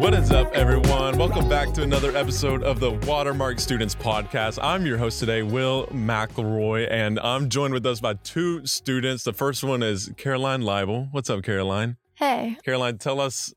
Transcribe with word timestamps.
What 0.00 0.14
is 0.14 0.30
up, 0.30 0.50
everyone? 0.54 1.18
Welcome 1.18 1.46
back 1.46 1.74
to 1.74 1.82
another 1.82 2.16
episode 2.16 2.62
of 2.62 2.80
the 2.80 2.92
Watermark 3.06 3.60
Students 3.60 3.94
Podcast. 3.94 4.58
I'm 4.62 4.86
your 4.86 4.96
host 4.96 5.20
today, 5.20 5.42
Will 5.42 5.88
McElroy, 5.88 6.90
and 6.90 7.20
I'm 7.20 7.50
joined 7.50 7.74
with 7.74 7.84
us 7.84 8.00
by 8.00 8.14
two 8.14 8.64
students. 8.64 9.24
The 9.24 9.34
first 9.34 9.62
one 9.62 9.82
is 9.82 10.10
Caroline 10.16 10.62
Leibel. 10.62 11.08
What's 11.10 11.28
up, 11.28 11.42
Caroline? 11.42 11.98
Hey, 12.14 12.56
Caroline, 12.64 12.96
tell 12.96 13.20
us 13.20 13.52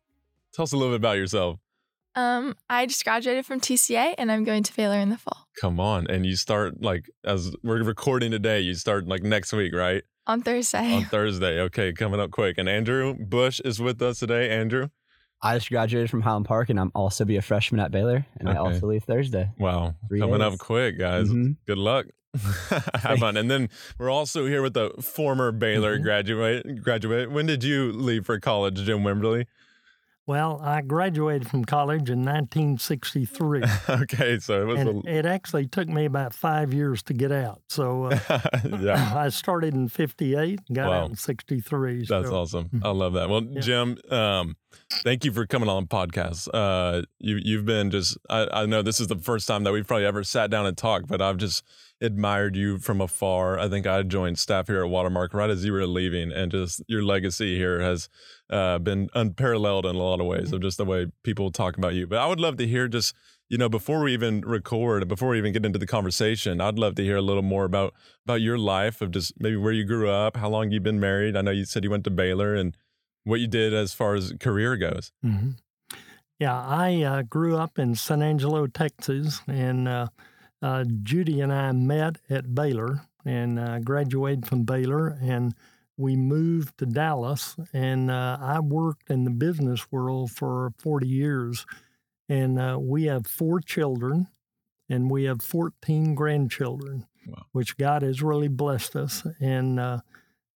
tell 0.54 0.64
us 0.64 0.74
a 0.74 0.78
little 0.78 0.92
bit 0.92 0.98
about 0.98 1.16
yourself. 1.16 1.60
um, 2.16 2.56
I 2.70 2.88
just 2.88 3.06
graduated 3.06 3.46
from 3.46 3.62
TCA 3.62 4.16
and 4.18 4.30
I'm 4.30 4.44
going 4.44 4.64
to 4.64 4.76
Baylor 4.76 5.00
in 5.00 5.12
the 5.12 5.18
fall 5.18 5.48
Come 5.62 5.80
on, 5.80 6.08
and 6.08 6.26
you 6.26 6.36
start 6.36 6.82
like 6.82 7.10
as 7.24 7.56
we're 7.64 7.84
recording 7.84 8.32
today. 8.32 8.60
You 8.60 8.74
start 8.74 9.08
like 9.08 9.24
next 9.24 9.54
week, 9.54 9.74
right? 9.74 10.04
on 10.28 10.42
Thursday. 10.42 10.94
On 10.94 11.06
Thursday. 11.06 11.62
Okay, 11.62 11.94
coming 11.94 12.20
up 12.20 12.32
quick. 12.32 12.58
And 12.58 12.68
Andrew 12.68 13.14
Bush 13.14 13.62
is 13.64 13.80
with 13.80 14.02
us 14.02 14.20
today. 14.20 14.50
Andrew, 14.50 14.90
I 15.44 15.56
just 15.58 15.70
graduated 15.70 16.10
from 16.10 16.22
Highland 16.22 16.46
Park, 16.46 16.70
and 16.70 16.80
I'm 16.80 16.92
also 16.96 17.26
be 17.26 17.36
a 17.36 17.42
freshman 17.42 17.82
at 17.82 17.92
Baylor, 17.92 18.26
and 18.40 18.50
I 18.50 18.56
also 18.56 18.88
leave 18.88 19.04
Thursday. 19.04 19.52
wow, 19.60 19.94
Three 20.08 20.20
coming 20.22 20.42
up 20.42 20.58
quick, 20.58 20.98
guys. 20.98 21.28
Mhm. 21.30 21.58
Good 21.68 21.78
luck. 21.78 22.06
Have 22.96 23.20
fun. 23.20 23.38
And 23.38 23.52
then 23.52 23.70
we're 24.00 24.10
also 24.10 24.48
here 24.48 24.62
with 24.64 24.76
a 24.78 24.90
former 25.02 25.52
Baylor 25.52 26.00
Mhm. 26.00 26.04
graduate. 26.04 26.82
Graduate. 26.84 27.30
When 27.30 27.46
did 27.46 27.64
you 27.64 27.92
leave 27.92 28.26
for 28.26 28.40
college, 28.40 28.84
Jim 28.86 29.00
Wimberly? 29.04 29.46
Well, 30.26 30.62
I 30.64 30.82
graduated 30.82 31.50
from 31.50 31.66
college 31.66 32.10
in 32.10 32.24
1963. 32.24 33.64
okay, 33.90 34.40
so 34.40 34.62
it 34.62 34.66
was 34.66 34.80
and 34.80 35.06
it 35.08 35.26
actually 35.26 35.68
took 35.68 35.90
me 35.90 36.06
about 36.06 36.34
five 36.34 36.74
years 36.74 37.04
to 37.04 37.14
get 37.14 37.32
out. 37.32 37.62
So 37.68 38.06
uh, 38.06 38.20
yeah. 38.80 39.12
I 39.16 39.28
started 39.30 39.74
in 39.74 39.90
58 39.90 40.60
got 40.72 40.88
Wow. 40.90 41.04
out 41.04 41.10
in 41.10 41.16
63. 41.18 42.06
That's 42.08 42.30
so, 42.30 42.36
awesome. 42.36 42.82
I 42.84 42.90
love 42.92 43.14
that. 43.14 43.30
Well, 43.30 43.44
Yeah. 43.44 43.60
Jim, 43.62 43.98
um, 44.10 44.56
thank 45.04 45.26
you 45.26 45.32
for 45.32 45.46
coming 45.46 45.70
on 45.70 45.88
podcast. 45.88 46.48
Uh, 46.54 47.04
you 47.20 47.40
you've 47.42 47.66
been 47.66 47.92
just 47.92 48.18
I, 48.30 48.48
I 48.52 48.66
know 48.66 48.82
this 48.82 49.00
is 49.00 49.08
the 49.08 49.18
first 49.18 49.48
time 49.48 49.64
that 49.64 49.72
we've 49.72 49.88
probably 49.88 50.06
ever 50.06 50.24
sat 50.24 50.50
down 50.50 50.66
and 50.66 50.78
talked, 50.78 51.08
but 51.08 51.22
I've 51.22 51.38
just 51.38 51.64
admired 52.02 52.56
you 52.56 52.78
from 52.78 53.02
afar. 53.02 53.58
I 53.58 53.70
think 53.70 53.88
I 53.88 54.04
joined 54.04 54.38
staff 54.38 54.68
here 54.68 54.84
at 54.84 54.90
Watermark 54.90 55.34
right 55.34 55.50
as 55.50 55.64
you 55.64 55.72
were 55.72 55.86
leaving, 55.88 56.32
and 56.32 56.52
just 56.52 56.84
your 56.88 57.04
legacy 57.04 57.58
here 57.58 57.80
has 57.82 58.10
uh, 58.50 58.78
been 58.80 59.10
unparalleled 59.14 59.86
in 59.86 59.96
a 59.96 60.00
lot 60.00 60.20
of 60.20 60.28
ways 60.28 60.52
of 60.52 60.62
just 60.62 60.78
the 60.78 60.86
way 60.86 61.08
people 61.24 61.52
talk 61.52 61.78
about 61.78 61.94
you. 61.94 62.06
But 62.08 62.20
I 62.20 62.28
would 62.28 62.40
love 62.40 62.58
to 62.58 62.68
hear 62.68 62.88
just 62.88 63.16
you 63.50 63.58
know 63.58 63.70
before 63.70 64.02
we 64.02 64.14
even 64.14 64.42
record, 64.42 65.08
before 65.08 65.30
we 65.30 65.38
even 65.38 65.54
get 65.54 65.66
into 65.66 65.80
the 65.80 65.88
conversation, 65.88 66.62
I'd 66.62 66.80
love 66.80 66.96
to 66.96 67.04
hear 67.04 67.18
a 67.18 67.22
little 67.22 67.44
more 67.44 67.66
about 67.66 67.94
about 68.26 68.42
your 68.42 68.58
life 68.58 69.02
of 69.02 69.12
just 69.12 69.34
maybe 69.40 69.58
where 69.58 69.74
you 69.74 69.86
grew 69.86 70.10
up, 70.10 70.38
how 70.38 70.50
long 70.50 70.72
you've 70.72 70.84
been 70.84 71.00
married. 71.00 71.36
I 71.36 71.42
know 71.42 71.52
you 71.52 71.66
said 71.66 71.84
you 71.84 71.92
went 71.92 72.04
to 72.06 72.12
Baylor 72.12 72.56
and 72.56 72.76
what 73.24 73.40
you 73.40 73.48
did 73.48 73.74
as 73.74 73.94
far 73.94 74.16
as 74.16 74.34
career 74.40 74.76
goes. 74.78 75.12
Mhm. 75.24 75.56
Yeah, 76.40 76.60
I 76.60 77.02
uh, 77.04 77.22
grew 77.22 77.58
up 77.58 77.80
in 77.80 77.96
San 77.96 78.22
Angelo, 78.22 78.68
Texas, 78.68 79.42
and 79.48 79.88
uh, 79.88 80.08
uh, 80.62 80.84
Judy 81.04 81.40
and 81.42 81.54
I 81.54 81.72
met 81.72 82.18
at 82.30 82.54
Baylor 82.54 83.04
and 83.24 83.58
uh, 83.60 83.80
graduated 83.80 84.46
from 84.48 84.64
Baylor, 84.64 85.18
and 85.22 85.54
we 85.96 86.16
moved 86.18 86.78
to 86.80 86.86
Dallas. 86.86 87.56
And 87.72 88.12
uh, 88.12 88.38
I 88.42 88.60
worked 88.60 89.10
in 89.10 89.24
the 89.24 89.30
business 89.32 89.90
world 89.92 90.32
for 90.32 90.74
40 90.80 91.08
years, 91.08 91.66
and 92.28 92.60
uh, 92.60 92.78
we 92.82 93.04
have 93.06 93.26
four 93.28 93.62
children, 93.62 94.28
and 94.90 95.10
we 95.10 95.24
have 95.26 95.42
14 95.42 96.14
grandchildren, 96.16 97.06
Wow. 97.26 97.46
which 97.54 97.78
God 97.78 98.02
has 98.02 98.22
really 98.22 98.50
blessed 98.50 98.98
us. 98.98 99.26
And 99.40 99.80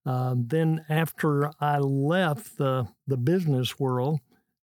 uh, 0.08 0.36
then 0.38 0.86
after 0.88 1.52
I 1.60 1.80
left 1.80 2.58
the 2.58 2.88
the 3.06 3.18
business 3.18 3.78
world, 3.78 4.20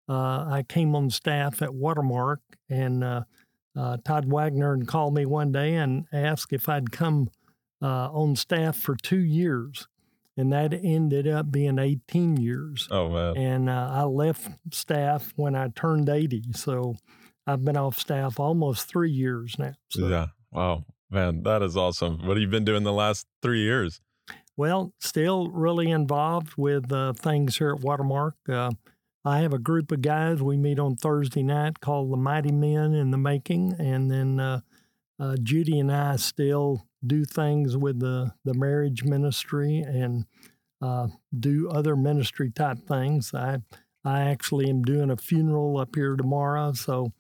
uh, 0.09 0.47
I 0.49 0.65
came 0.67 0.97
on 0.97 1.11
staff 1.11 1.61
at 1.61 1.75
Watermark, 1.75 2.41
and 2.71 3.05
uh, 3.05 3.23
uh, 3.77 3.99
Todd 4.05 4.25
Wagner 4.27 4.79
called 4.87 5.15
me 5.15 5.27
one 5.27 5.53
day 5.53 5.75
and 5.75 6.07
asked 6.13 6.53
if 6.53 6.69
I'd 6.69 6.91
come 6.91 7.29
uh, 7.83 8.09
on 8.11 8.37
staff 8.37 8.77
for 8.77 8.97
two 8.97 9.21
years, 9.21 9.87
and 10.37 10.53
that 10.53 10.73
ended 10.73 11.29
up 11.29 11.53
being 11.53 11.79
18 11.79 12.39
years. 12.39 12.89
Oh 12.91 13.11
man. 13.11 13.37
And 13.37 13.71
uh, 13.71 13.91
I 13.93 14.05
left 14.05 14.49
staff 14.73 15.33
when 15.37 15.55
I 15.55 15.69
turned 15.69 16.09
80, 16.09 16.53
so 16.55 16.97
I've 17.47 17.65
been 17.65 17.77
off 17.77 17.99
staff 17.99 18.41
almost 18.41 18.89
three 18.89 19.11
years 19.11 19.57
now. 19.59 19.75
So, 19.91 20.09
Yeah. 20.09 20.27
Wow. 20.51 20.85
Man, 21.11 21.43
that 21.43 21.63
is 21.63 21.77
awesome. 21.77 22.19
What 22.27 22.37
have 22.37 22.39
you 22.39 22.49
been 22.49 22.65
doing 22.65 22.83
the 22.83 22.93
last 22.93 23.27
three 23.43 23.61
years? 23.61 24.01
Well, 24.57 24.93
still 25.01 25.49
really 25.49 25.91
involved 25.91 26.55
with 26.57 26.93
uh, 26.93 27.13
things 27.15 27.59
here 27.59 27.71
at 27.71 27.81
Watermark. 27.81 28.37
Uh, 28.49 28.71
I 29.25 29.39
have 29.39 29.53
a 29.53 29.59
group 29.59 29.91
of 29.91 30.03
guys 30.03 30.43
we 30.43 30.57
meet 30.57 30.79
on 30.79 30.97
Thursday 30.97 31.43
night 31.43 31.81
called 31.81 32.13
the 32.13 32.17
Mighty 32.17 32.53
Men 32.53 32.93
in 32.93 33.11
the 33.11 33.19
Making, 33.19 33.75
and 33.79 34.11
then 34.11 34.39
uh, 34.39 34.61
uh, 35.19 35.37
Judy 35.43 35.81
and 35.81 35.91
I 35.91 36.17
still 36.17 36.87
do 37.05 37.25
things 37.25 37.77
with 37.77 38.01
the 38.01 38.33
the 38.45 38.55
marriage 38.55 39.03
ministry 39.03 39.81
and 39.81 40.27
uh, 40.81 41.09
do 41.39 41.69
other 41.71 41.97
ministry 41.97 42.51
type 42.51 42.87
things. 42.87 43.33
I 43.35 43.59
I 44.05 44.23
actually 44.23 44.69
am 44.69 44.83
doing 44.83 45.11
a 45.11 45.17
funeral 45.17 45.79
up 45.79 45.97
here 45.97 46.17
tomorrow, 46.17 46.75
so 46.75 47.13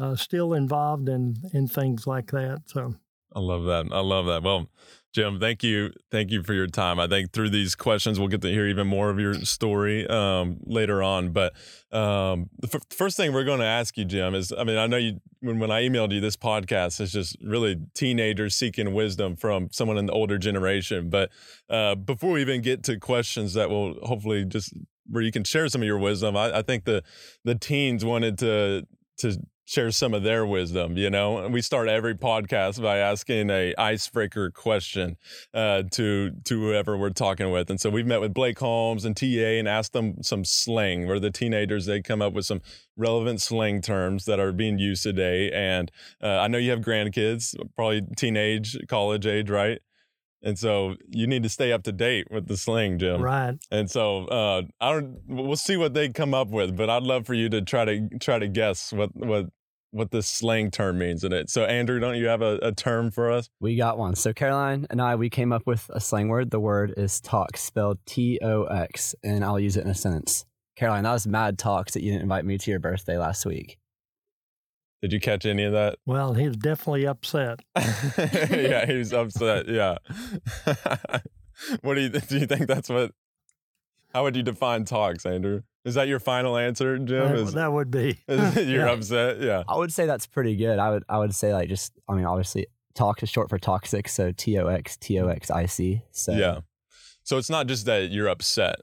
uh, 0.00 0.16
still 0.16 0.54
involved 0.54 1.08
in 1.08 1.36
in 1.52 1.66
things 1.68 2.06
like 2.06 2.30
that. 2.30 2.62
So. 2.66 2.94
I 3.34 3.40
love 3.40 3.64
that. 3.64 3.92
I 3.92 4.00
love 4.00 4.24
that. 4.24 4.42
Well, 4.42 4.70
Jim, 5.14 5.40
thank 5.40 5.62
you. 5.62 5.90
Thank 6.10 6.30
you 6.30 6.42
for 6.42 6.52
your 6.52 6.66
time. 6.66 7.00
I 7.00 7.08
think 7.08 7.32
through 7.32 7.48
these 7.48 7.74
questions, 7.74 8.18
we'll 8.18 8.28
get 8.28 8.42
to 8.42 8.50
hear 8.50 8.66
even 8.66 8.86
more 8.86 9.08
of 9.08 9.18
your 9.18 9.34
story 9.34 10.06
um, 10.06 10.58
later 10.66 11.02
on. 11.02 11.30
But 11.32 11.54
um, 11.90 12.50
the 12.58 12.68
f- 12.74 12.82
first 12.90 13.16
thing 13.16 13.32
we're 13.32 13.44
going 13.44 13.60
to 13.60 13.66
ask 13.66 13.96
you, 13.96 14.04
Jim, 14.04 14.34
is 14.34 14.52
I 14.56 14.64
mean, 14.64 14.76
I 14.76 14.86
know 14.86 14.98
you, 14.98 15.20
when, 15.40 15.58
when 15.58 15.70
I 15.70 15.82
emailed 15.82 16.12
you, 16.12 16.20
this 16.20 16.36
podcast 16.36 17.00
is 17.00 17.10
just 17.10 17.36
really 17.42 17.76
teenagers 17.94 18.54
seeking 18.54 18.92
wisdom 18.92 19.34
from 19.34 19.68
someone 19.72 19.96
in 19.96 20.06
the 20.06 20.12
older 20.12 20.36
generation. 20.36 21.08
But 21.08 21.30
uh, 21.70 21.94
before 21.94 22.32
we 22.32 22.42
even 22.42 22.60
get 22.60 22.82
to 22.84 22.98
questions 22.98 23.54
that 23.54 23.70
will 23.70 23.94
hopefully 24.02 24.44
just 24.44 24.74
where 25.06 25.22
you 25.22 25.32
can 25.32 25.42
share 25.42 25.68
some 25.68 25.80
of 25.80 25.86
your 25.86 25.98
wisdom, 25.98 26.36
I, 26.36 26.58
I 26.58 26.62
think 26.62 26.84
the, 26.84 27.02
the 27.44 27.54
teens 27.54 28.04
wanted 28.04 28.36
to, 28.38 28.86
to 29.20 29.38
share 29.68 29.90
some 29.90 30.14
of 30.14 30.22
their 30.22 30.46
wisdom, 30.46 30.96
you 30.96 31.10
know. 31.10 31.38
And 31.38 31.52
we 31.52 31.60
start 31.60 31.88
every 31.88 32.14
podcast 32.14 32.80
by 32.82 32.98
asking 32.98 33.50
a 33.50 33.74
icebreaker 33.76 34.50
question 34.50 35.18
uh, 35.52 35.82
to 35.92 36.30
to 36.44 36.60
whoever 36.60 36.96
we're 36.96 37.10
talking 37.10 37.50
with. 37.50 37.68
And 37.68 37.78
so 37.78 37.90
we've 37.90 38.06
met 38.06 38.20
with 38.20 38.32
Blake 38.32 38.58
Holmes 38.58 39.04
and 39.04 39.14
TA 39.14 39.26
and 39.26 39.68
asked 39.68 39.92
them 39.92 40.22
some 40.22 40.44
slang. 40.44 41.06
Where 41.06 41.20
the 41.20 41.30
teenagers 41.30 41.84
they 41.84 42.00
come 42.00 42.22
up 42.22 42.32
with 42.32 42.46
some 42.46 42.62
relevant 42.96 43.42
slang 43.42 43.82
terms 43.82 44.24
that 44.24 44.40
are 44.40 44.52
being 44.52 44.78
used 44.78 45.02
today. 45.02 45.50
And 45.52 45.92
uh, 46.22 46.38
I 46.38 46.48
know 46.48 46.58
you 46.58 46.70
have 46.70 46.80
grandkids, 46.80 47.54
probably 47.76 48.02
teenage, 48.16 48.76
college 48.88 49.26
age, 49.26 49.50
right? 49.50 49.80
And 50.42 50.58
so 50.58 50.94
you 51.08 51.26
need 51.26 51.42
to 51.42 51.48
stay 51.48 51.72
up 51.72 51.82
to 51.82 51.92
date 51.92 52.28
with 52.30 52.46
the 52.46 52.56
slang, 52.56 52.98
Jim. 52.98 53.20
Right. 53.20 53.54
And 53.70 53.90
so 53.90 54.26
uh, 54.26 54.62
I 54.80 54.92
don't. 54.92 55.18
We'll 55.26 55.56
see 55.56 55.76
what 55.76 55.94
they 55.94 56.08
come 56.08 56.32
up 56.32 56.48
with, 56.48 56.76
but 56.76 56.88
I'd 56.88 57.02
love 57.02 57.26
for 57.26 57.34
you 57.34 57.48
to 57.50 57.60
try 57.60 57.84
to 57.84 58.08
try 58.20 58.38
to 58.38 58.46
guess 58.46 58.92
what 58.92 59.14
what 59.14 59.46
what 59.90 60.10
this 60.10 60.26
slang 60.26 60.70
term 60.70 60.98
means 60.98 61.24
in 61.24 61.32
it. 61.32 61.50
So 61.50 61.64
Andrew, 61.64 61.98
don't 61.98 62.16
you 62.16 62.26
have 62.26 62.42
a, 62.42 62.58
a 62.62 62.72
term 62.72 63.10
for 63.10 63.30
us? 63.30 63.48
We 63.60 63.76
got 63.76 63.98
one. 63.98 64.14
So 64.14 64.32
Caroline 64.32 64.86
and 64.90 65.00
I, 65.00 65.14
we 65.14 65.30
came 65.30 65.52
up 65.52 65.66
with 65.66 65.90
a 65.92 66.00
slang 66.00 66.28
word. 66.28 66.50
The 66.50 66.60
word 66.60 66.94
is 66.96 67.20
tox, 67.20 67.62
spelled 67.62 67.98
T 68.06 68.38
O 68.42 68.64
X, 68.64 69.14
and 69.22 69.44
I'll 69.44 69.60
use 69.60 69.76
it 69.76 69.84
in 69.84 69.90
a 69.90 69.94
sentence. 69.94 70.44
Caroline, 70.76 71.04
that 71.04 71.12
was 71.12 71.26
mad 71.26 71.58
tox 71.58 71.94
that 71.94 72.02
you 72.02 72.12
didn't 72.12 72.22
invite 72.22 72.44
me 72.44 72.58
to 72.58 72.70
your 72.70 72.80
birthday 72.80 73.18
last 73.18 73.44
week. 73.44 73.78
Did 75.02 75.12
you 75.12 75.20
catch 75.20 75.46
any 75.46 75.64
of 75.64 75.72
that? 75.72 75.98
Well, 76.06 76.34
he 76.34 76.48
was 76.48 76.56
definitely 76.56 77.06
upset. 77.06 77.60
yeah, 77.76 78.84
he 78.84 78.94
was 78.94 79.12
upset. 79.12 79.68
Yeah. 79.68 79.98
what 81.82 81.94
do 81.94 82.00
you 82.00 82.08
do? 82.08 82.38
You 82.38 82.46
think 82.46 82.66
that's 82.66 82.88
what? 82.88 83.12
How 84.14 84.22
would 84.24 84.36
you 84.36 84.42
define 84.42 84.84
tox, 84.84 85.26
Andrew? 85.26 85.62
Is 85.84 85.94
that 85.94 86.08
your 86.08 86.18
final 86.18 86.56
answer, 86.56 86.98
Jim? 86.98 87.28
That, 87.28 87.34
Is, 87.36 87.52
that 87.54 87.72
would 87.72 87.90
be. 87.90 88.18
is 88.28 88.56
you're 88.68 88.86
Yeah. 88.86 88.92
upset? 88.92 89.40
Yeah. 89.40 89.62
I 89.68 89.76
would 89.76 89.92
say 89.92 90.06
that's 90.06 90.26
pretty 90.26 90.56
good. 90.56 90.78
I 90.78 90.90
would 90.90 91.04
I 91.08 91.18
would 91.18 91.34
say 91.34 91.52
like 91.52 91.68
just 91.68 91.92
I 92.08 92.14
mean 92.14 92.24
obviously 92.24 92.66
tox 92.94 93.22
is 93.22 93.28
short 93.30 93.48
for 93.48 93.58
toxic, 93.58 94.08
so 94.08 94.32
T 94.32 94.58
O 94.58 94.66
X 94.66 94.96
T 94.96 95.18
O 95.20 95.28
X 95.28 95.50
I 95.50 95.66
C. 95.66 96.02
So 96.12 96.32
Yeah. 96.32 96.60
So 97.22 97.36
it's 97.38 97.50
not 97.50 97.66
just 97.66 97.86
that 97.86 98.10
you're 98.10 98.28
upset. 98.28 98.76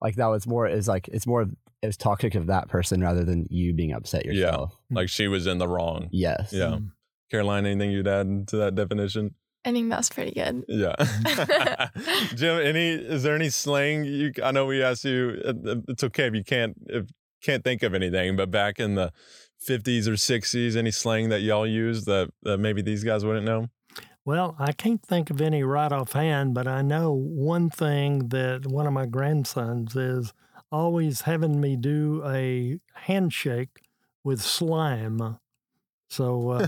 like 0.00 0.16
that 0.16 0.26
was 0.26 0.46
more 0.46 0.66
is 0.68 0.86
like 0.88 1.08
it's 1.08 1.26
more 1.26 1.42
of 1.42 1.50
it 1.82 1.86
was 1.86 1.96
toxic 1.96 2.34
of 2.34 2.46
that 2.46 2.68
person 2.68 3.00
rather 3.02 3.24
than 3.24 3.46
you 3.50 3.74
being 3.74 3.92
upset 3.92 4.24
yourself. 4.24 4.38
Yeah. 4.40 4.46
yourself. 4.46 4.76
Hmm. 4.88 4.96
Like 4.96 5.08
she 5.08 5.28
was 5.28 5.46
in 5.46 5.58
the 5.58 5.68
wrong. 5.68 6.08
Yes. 6.12 6.52
Yeah. 6.52 6.76
Hmm. 6.76 6.84
Caroline, 7.30 7.66
anything 7.66 7.90
you'd 7.90 8.06
add 8.08 8.48
to 8.48 8.56
that 8.58 8.74
definition? 8.74 9.34
I 9.64 9.72
think 9.72 9.88
that 9.90 9.96
was 9.96 10.10
pretty 10.10 10.32
good. 10.32 10.64
Yeah. 10.68 10.94
Jim, 12.34 12.58
any 12.58 12.90
is 12.90 13.22
there 13.22 13.34
any 13.34 13.48
slang 13.48 14.04
you 14.04 14.32
I 14.42 14.50
know 14.50 14.66
we 14.66 14.82
asked 14.82 15.04
you 15.04 15.40
uh, 15.44 15.76
it's 15.88 16.04
okay 16.04 16.26
if 16.26 16.34
you 16.34 16.44
can't 16.44 16.76
if 16.86 17.06
can't 17.44 17.62
think 17.62 17.82
of 17.82 17.94
anything, 17.94 18.36
but 18.36 18.50
back 18.50 18.80
in 18.80 18.94
the 18.94 19.12
50s 19.68 20.06
or 20.06 20.12
60s, 20.12 20.76
any 20.76 20.90
slang 20.90 21.28
that 21.28 21.42
y'all 21.42 21.66
used 21.66 22.06
that, 22.06 22.30
that 22.42 22.58
maybe 22.58 22.82
these 22.82 23.04
guys 23.04 23.24
wouldn't 23.24 23.46
know? 23.46 23.68
Well, 24.24 24.56
I 24.58 24.72
can't 24.72 25.02
think 25.02 25.30
of 25.30 25.40
any 25.40 25.62
right 25.62 25.92
offhand, 25.92 26.54
but 26.54 26.66
I 26.66 26.80
know 26.80 27.12
one 27.12 27.68
thing 27.68 28.28
that 28.28 28.66
one 28.66 28.86
of 28.86 28.92
my 28.94 29.04
grandsons 29.04 29.94
is 29.94 30.32
always 30.72 31.22
having 31.22 31.60
me 31.60 31.76
do 31.76 32.22
a 32.26 32.80
handshake 32.94 33.82
with 34.24 34.40
slime. 34.40 35.38
So 36.14 36.50
uh, 36.50 36.66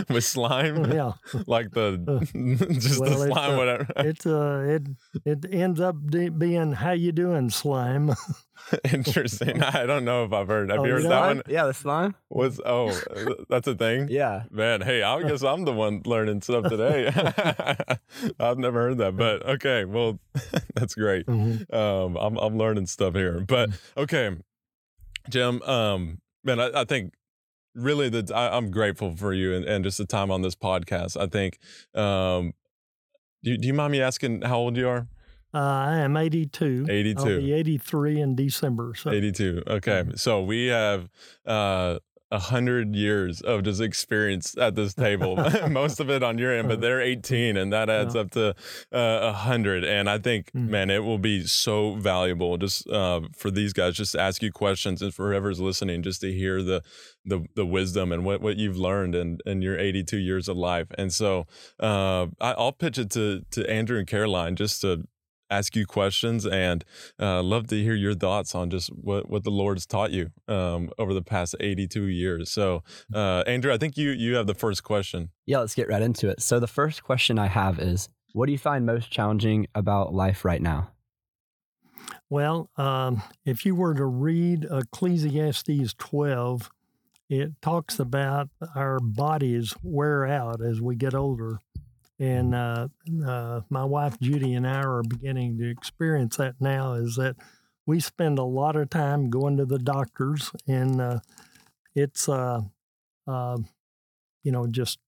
with 0.08 0.24
slime, 0.24 0.90
yeah, 0.92 1.12
like 1.46 1.70
the 1.72 1.98
just 2.80 2.98
well, 2.98 3.10
the 3.10 3.26
slime, 3.28 3.28
it's, 3.28 3.36
uh, 3.36 3.56
whatever. 3.56 3.86
It's 3.98 4.26
uh, 4.26 4.64
it 4.66 4.82
it 5.44 5.52
ends 5.54 5.80
up 5.80 5.96
de- 6.08 6.30
being 6.30 6.72
how 6.72 6.92
you 6.92 7.12
doing, 7.12 7.50
slime. 7.50 8.14
Interesting. 8.90 9.62
I 9.62 9.84
don't 9.84 10.06
know 10.06 10.24
if 10.24 10.32
I've 10.32 10.48
heard. 10.48 10.70
Have 10.70 10.80
Oh, 10.80 10.84
you 10.84 10.88
you 10.88 10.94
heard 10.94 11.02
know 11.04 11.08
that 11.10 11.20
what? 11.20 11.36
one? 11.36 11.42
Yeah, 11.48 11.66
the 11.66 11.74
slime. 11.74 12.14
Was 12.30 12.58
oh, 12.64 12.88
that's 13.50 13.68
a 13.68 13.74
thing. 13.74 14.08
Yeah. 14.08 14.44
Man, 14.50 14.80
hey, 14.80 15.02
I 15.02 15.22
guess 15.22 15.42
I'm 15.42 15.64
the 15.66 15.72
one 15.72 16.00
learning 16.06 16.40
stuff 16.40 16.64
today. 16.70 17.12
I've 18.40 18.56
never 18.58 18.80
heard 18.80 18.98
that, 18.98 19.16
but 19.16 19.44
okay, 19.60 19.84
well, 19.84 20.18
that's 20.74 20.94
great. 20.94 21.26
Mhm. 21.26 21.68
Um, 21.74 22.16
I'm 22.16 22.38
I'm 22.38 22.56
learning 22.56 22.86
stuff 22.86 23.12
here, 23.14 23.40
but 23.40 23.68
okay, 23.96 24.30
Jim. 25.28 25.60
Um, 25.62 26.20
man, 26.42 26.58
I, 26.60 26.80
I 26.80 26.84
think 26.84 27.12
really 27.74 28.08
that 28.10 28.30
I, 28.30 28.56
I'm 28.56 28.70
grateful 28.70 29.16
for 29.16 29.32
you 29.32 29.54
and, 29.54 29.64
and 29.64 29.84
just 29.84 29.98
the 29.98 30.06
time 30.06 30.30
on 30.30 30.42
this 30.42 30.54
podcast. 30.54 31.20
I 31.20 31.26
think. 31.26 31.58
Um, 31.94 32.52
do 33.42 33.50
you, 33.50 33.58
do 33.58 33.66
you 33.66 33.74
mind 33.74 33.92
me 33.92 34.00
asking 34.00 34.42
how 34.42 34.58
old 34.58 34.76
you 34.76 34.88
are? 34.88 35.06
Uh, 35.52 35.58
I 35.58 35.96
am 35.98 36.16
82. 36.16 36.86
82. 36.88 37.20
I'll 37.20 37.26
be 37.26 37.52
83 37.52 38.20
in 38.20 38.34
December. 38.34 38.94
So 38.96 39.10
82. 39.10 39.62
Okay. 39.68 40.04
So 40.16 40.42
we 40.42 40.66
have 40.66 41.08
uh 41.46 41.98
a 42.30 42.38
hundred 42.38 42.96
years 42.96 43.40
of 43.42 43.62
just 43.62 43.80
experience 43.80 44.56
at 44.58 44.74
this 44.74 44.94
table. 44.94 45.36
Most 45.68 46.00
of 46.00 46.10
it 46.10 46.22
on 46.22 46.38
your 46.38 46.52
end, 46.52 46.68
but 46.68 46.80
they're 46.80 47.00
18 47.00 47.56
and 47.56 47.72
that 47.72 47.88
adds 47.88 48.14
Yeah. 48.14 48.20
up 48.22 48.30
to 48.32 48.48
uh, 48.92 49.18
a 49.22 49.32
hundred. 49.32 49.84
And 49.84 50.08
I 50.10 50.18
think, 50.18 50.50
Mm. 50.52 50.68
man, 50.68 50.90
it 50.90 51.04
will 51.04 51.18
be 51.18 51.44
so 51.46 51.94
valuable 51.94 52.56
just 52.56 52.88
uh, 52.88 53.20
for 53.36 53.50
these 53.50 53.72
guys 53.72 53.94
just 53.94 54.12
to 54.12 54.20
ask 54.20 54.42
you 54.42 54.50
questions 54.50 55.00
and 55.02 55.14
for 55.14 55.30
whoever's 55.30 55.60
listening, 55.60 56.02
just 56.02 56.20
to 56.22 56.32
hear 56.32 56.62
the 56.62 56.82
the 57.24 57.44
the 57.54 57.64
wisdom 57.64 58.10
and 58.12 58.24
what, 58.24 58.40
what 58.40 58.56
you've 58.56 58.76
learned 58.76 59.14
in, 59.14 59.38
in 59.46 59.62
your 59.62 59.78
82 59.78 60.16
years 60.18 60.48
of 60.48 60.56
life. 60.56 60.88
And 60.98 61.12
so 61.12 61.46
uh, 61.80 62.26
I, 62.40 62.52
I'll 62.52 62.72
pitch 62.72 62.98
it 62.98 63.10
to 63.12 63.42
to 63.52 63.70
Andrew 63.70 63.98
and 63.98 64.06
Caroline 64.06 64.56
just 64.56 64.80
to 64.82 65.06
ask 65.50 65.76
you 65.76 65.86
questions 65.86 66.46
and 66.46 66.84
uh, 67.20 67.42
love 67.42 67.66
to 67.68 67.82
hear 67.82 67.94
your 67.94 68.14
thoughts 68.14 68.54
on 68.54 68.70
just 68.70 68.88
what, 68.88 69.28
what 69.28 69.44
the 69.44 69.50
Lord's 69.50 69.86
taught 69.86 70.10
you 70.10 70.30
um, 70.48 70.90
over 70.98 71.14
the 71.14 71.22
past 71.22 71.54
82 71.60 72.06
years. 72.08 72.50
So, 72.50 72.82
uh, 73.14 73.44
Andrew, 73.46 73.72
I 73.72 73.78
think 73.78 73.96
you 73.96 74.10
you 74.10 74.34
have 74.36 74.46
the 74.46 74.54
first 74.54 74.82
question. 74.82 75.30
Yeah, 75.46 75.58
let's 75.58 75.74
get 75.74 75.88
right 75.88 76.02
into 76.02 76.28
it. 76.28 76.40
So 76.42 76.60
the 76.60 76.66
first 76.66 77.02
question 77.02 77.38
I 77.38 77.46
have 77.46 77.78
is, 77.78 78.08
what 78.32 78.46
do 78.46 78.52
you 78.52 78.58
find 78.58 78.84
most 78.86 79.10
challenging 79.10 79.66
about 79.74 80.14
life 80.14 80.44
right 80.44 80.62
now? 80.62 80.90
Well, 82.28 82.70
um, 82.76 83.22
if 83.44 83.64
you 83.64 83.74
were 83.74 83.94
to 83.94 84.04
read 84.04 84.66
Ecclesiastes 84.70 85.94
12, 85.94 86.70
it 87.28 87.52
talks 87.62 87.98
about 87.98 88.48
our 88.74 88.98
bodies 89.00 89.74
wear 89.82 90.26
out 90.26 90.60
as 90.62 90.80
we 90.80 90.96
get 90.96 91.14
older. 91.14 91.58
And 92.18 92.54
uh, 92.54 92.88
uh, 93.26 93.62
my 93.70 93.84
wife 93.84 94.18
Judy 94.20 94.54
and 94.54 94.66
I 94.66 94.82
are 94.82 95.02
beginning 95.02 95.58
to 95.58 95.68
experience 95.68 96.36
that 96.36 96.54
now. 96.60 96.92
Is 96.92 97.16
that 97.16 97.36
we 97.86 97.98
spend 98.00 98.38
a 98.38 98.44
lot 98.44 98.76
of 98.76 98.88
time 98.90 99.30
going 99.30 99.56
to 99.56 99.64
the 99.64 99.78
doctors, 99.80 100.52
and 100.68 101.00
uh, 101.00 101.18
it's 101.94 102.28
uh, 102.28 102.60
uh, 103.26 103.58
you 104.44 104.52
know 104.52 104.66
just 104.68 104.98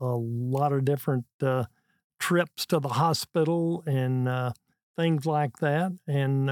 a 0.00 0.06
lot 0.06 0.72
of 0.72 0.84
different 0.84 1.24
uh, 1.40 1.64
trips 2.18 2.66
to 2.66 2.80
the 2.80 2.88
hospital 2.88 3.84
and 3.86 4.28
things 4.96 5.24
like 5.24 5.58
that. 5.58 5.92
And, 6.06 6.50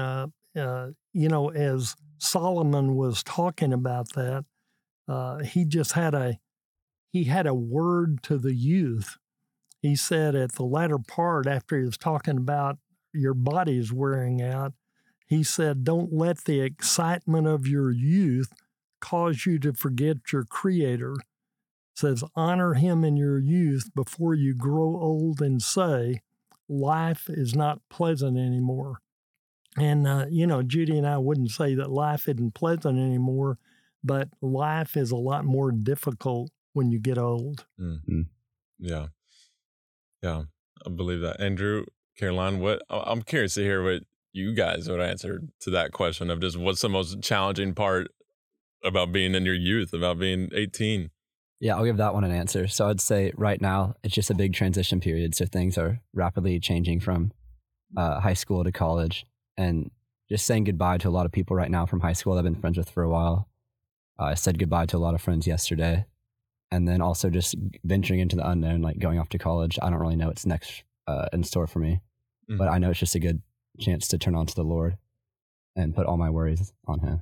you 1.13 1.29
know, 1.29 1.49
as 1.49 1.95
Solomon 2.17 2.95
was 2.95 3.21
talking 3.21 3.73
about 3.73 4.13
that, 4.13 4.45
he 5.45 5.65
just 5.65 5.91
had 5.91 6.15
a, 6.15 6.39
he 7.11 7.25
had 7.25 7.45
a 7.45 7.53
word 7.53 8.23
to 8.23 8.37
the 8.37 8.55
youth. 8.55 9.17
He 9.85 9.95
said 9.95 10.33
at 10.33 10.53
the 10.53 10.63
latter 10.63 10.97
part, 10.97 11.45
after 11.45 11.77
he 11.77 11.85
was 11.85 11.95
talking 11.95 12.37
about 12.37 12.79
your 13.13 13.35
body's 13.35 13.93
wearing 13.93 14.41
out, 14.41 14.73
he 15.27 15.43
said, 15.43 15.83
Don't 15.83 16.11
let 16.11 16.45
the 16.45 16.59
excitement 16.59 17.45
of 17.45 17.67
your 17.67 17.91
youth 17.91 18.51
cause 18.99 19.45
you 19.45 19.59
to 19.59 19.73
forget 19.73 20.31
your 20.33 20.43
creator. 20.43 21.13
Says, 21.95 22.23
honor 22.35 22.73
him 22.73 23.03
in 23.03 23.15
your 23.15 23.37
youth 23.37 23.91
before 23.93 24.33
you 24.33 24.55
grow 24.55 24.99
old 24.99 25.39
and 25.39 25.61
say, 25.61 26.21
life 26.67 27.29
is 27.29 27.53
not 27.53 27.79
pleasant 27.87 28.39
anymore. 28.39 29.01
And, 29.77 30.07
uh, 30.07 30.25
you 30.31 30.47
know, 30.47 30.63
Judy 30.63 30.97
and 30.97 31.05
I 31.05 31.19
wouldn't 31.19 31.51
say 31.51 31.75
that 31.75 31.91
life 31.91 32.27
isn't 32.27 32.55
pleasant 32.55 32.97
anymore, 32.97 33.59
but 34.03 34.29
life 34.41 34.97
is 34.97 35.11
a 35.11 35.15
lot 35.15 35.45
more 35.45 35.71
difficult 35.71 36.49
when 36.73 36.89
you 36.89 36.97
get 36.99 37.19
old. 37.19 37.67
Yeah, 38.79 39.09
yeah, 40.25 40.43
I 40.85 40.89
believe 40.89 41.21
that. 41.21 41.39
Andrew, 41.39 41.85
Caroline, 42.17 42.59
what 42.59 42.81
I'm 42.89 43.21
curious 43.21 43.53
to 43.55 43.61
hear 43.61 43.83
what 43.83 44.03
you 44.33 44.53
guys 44.53 44.89
would 44.89 44.99
answer 44.99 45.41
to 45.61 45.69
that 45.69 45.91
question 45.91 46.29
of 46.29 46.41
just 46.41 46.57
what's 46.57 46.81
the 46.81 46.89
most 46.89 47.21
challenging 47.21 47.73
part 47.73 48.07
about 48.83 49.11
being 49.11 49.35
in 49.35 49.45
your 49.45 49.55
youth, 49.55 49.93
about 49.93 50.19
being 50.19 50.49
18. 50.53 51.09
Yeah, 51.59 51.75
I'll 51.75 51.85
give 51.85 51.97
that 51.97 52.13
one 52.13 52.23
an 52.23 52.31
answer. 52.31 52.67
So 52.67 52.89
I'd 52.89 52.99
say 52.99 53.31
right 53.35 53.61
now 53.61 53.95
it's 54.03 54.13
just 54.13 54.29
a 54.29 54.35
big 54.35 54.53
transition 54.53 54.99
period. 54.99 55.35
So 55.35 55.45
things 55.45 55.77
are 55.77 56.01
rapidly 56.13 56.59
changing 56.59 56.99
from 56.99 57.31
uh, 57.95 58.19
high 58.19 58.33
school 58.33 58.63
to 58.63 58.71
college, 58.71 59.25
and 59.57 59.89
just 60.27 60.45
saying 60.45 60.65
goodbye 60.65 60.97
to 60.97 61.07
a 61.07 61.11
lot 61.11 61.25
of 61.25 61.31
people 61.31 61.55
right 61.55 61.71
now 61.71 61.85
from 61.85 62.01
high 62.01 62.13
school 62.13 62.37
I've 62.37 62.43
been 62.43 62.55
friends 62.55 62.77
with 62.77 62.89
for 62.89 63.03
a 63.03 63.09
while. 63.09 63.47
Uh, 64.19 64.25
I 64.25 64.33
said 64.33 64.59
goodbye 64.59 64.87
to 64.87 64.97
a 64.97 64.99
lot 64.99 65.13
of 65.13 65.21
friends 65.21 65.47
yesterday, 65.47 66.05
and 66.75 66.87
then 66.87 67.01
also 67.01 67.29
just 67.29 67.55
venturing 67.83 68.19
into 68.19 68.35
the 68.35 68.47
unknown, 68.47 68.81
like 68.81 68.99
going 68.99 69.17
off 69.17 69.29
to 69.29 69.37
college. 69.37 69.79
I 69.81 69.89
don't 69.89 69.99
really 69.99 70.17
know 70.17 70.27
what's 70.27 70.45
next 70.45 70.83
uh, 71.07 71.27
in 71.31 71.43
store 71.43 71.67
for 71.67 71.79
me, 71.79 72.01
but 72.57 72.67
I 72.67 72.77
know 72.77 72.89
it's 72.89 72.99
just 72.99 73.15
a 73.15 73.19
good 73.19 73.41
chance 73.79 74.07
to 74.09 74.17
turn 74.17 74.35
on 74.35 74.45
to 74.45 74.55
the 74.55 74.63
Lord 74.63 74.97
and 75.75 75.95
put 75.95 76.05
all 76.05 76.17
my 76.17 76.29
worries 76.29 76.73
on 76.85 76.99
Him. 76.99 77.21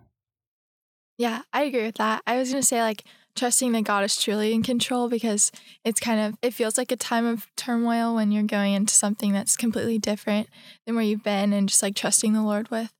Yeah, 1.18 1.44
I 1.54 1.64
agree 1.64 1.84
with 1.84 1.96
that. 1.96 2.24
I 2.26 2.38
was 2.38 2.50
going 2.50 2.62
to 2.62 2.68
say, 2.68 2.82
like, 2.82 3.04
trusting 3.36 3.72
that 3.72 3.84
God 3.84 4.04
is 4.04 4.16
truly 4.16 4.54
in 4.54 4.64
control 4.64 5.08
because 5.08 5.52
it's 5.84 6.00
kind 6.00 6.20
of, 6.20 6.38
it 6.42 6.54
feels 6.54 6.78
like 6.78 6.92
a 6.92 6.96
time 6.96 7.26
of 7.26 7.48
turmoil 7.56 8.16
when 8.16 8.32
you're 8.32 8.44
going 8.44 8.74
into 8.74 8.94
something 8.94 9.32
that's 9.32 9.56
completely 9.56 10.00
different 10.00 10.50
than 10.86 10.96
where 10.96 11.04
you've 11.04 11.24
been 11.24 11.54
and 11.54 11.70
just 11.70 11.84
like 11.84 11.96
trusting 11.96 12.34
the 12.34 12.44
Lord 12.44 12.70
with 12.70 12.92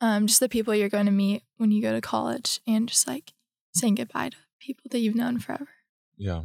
um, 0.00 0.26
just 0.26 0.40
the 0.40 0.48
people 0.48 0.74
you're 0.74 0.88
going 0.88 1.06
to 1.06 1.12
meet 1.12 1.42
when 1.56 1.70
you 1.70 1.80
go 1.80 1.92
to 1.92 2.00
college 2.00 2.60
and 2.66 2.88
just 2.88 3.06
like 3.06 3.32
saying 3.74 3.94
goodbye 3.94 4.30
to 4.30 4.36
people 4.60 4.88
that 4.90 5.00
you've 5.00 5.14
known 5.14 5.38
forever. 5.38 5.68
Yeah, 6.16 6.42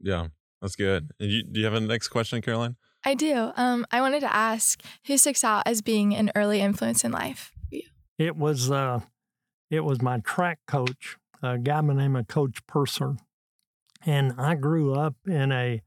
yeah, 0.00 0.28
that's 0.60 0.76
good. 0.76 1.10
And 1.20 1.30
you, 1.30 1.42
do 1.42 1.60
you 1.60 1.66
have 1.66 1.74
a 1.74 1.80
next 1.80 2.08
question, 2.08 2.42
Caroline? 2.42 2.76
I 3.04 3.14
do. 3.14 3.52
Um, 3.56 3.86
I 3.90 4.00
wanted 4.00 4.20
to 4.20 4.34
ask 4.34 4.82
who 5.06 5.16
sticks 5.16 5.42
out 5.42 5.62
as 5.66 5.80
being 5.82 6.14
an 6.14 6.30
early 6.34 6.60
influence 6.60 7.04
in 7.04 7.12
life 7.12 7.52
for 7.68 7.76
you? 7.76 7.82
It 8.18 8.36
was, 8.36 8.70
uh, 8.70 9.00
it 9.70 9.84
was 9.84 10.02
my 10.02 10.18
track 10.18 10.58
coach, 10.66 11.16
a 11.42 11.58
guy 11.58 11.80
by 11.80 11.88
the 11.88 11.94
name 11.94 12.16
of 12.16 12.28
Coach 12.28 12.66
Purser. 12.66 13.16
And 14.04 14.34
I 14.38 14.54
grew 14.54 14.94
up 14.94 15.14
in 15.26 15.52
a 15.52 15.82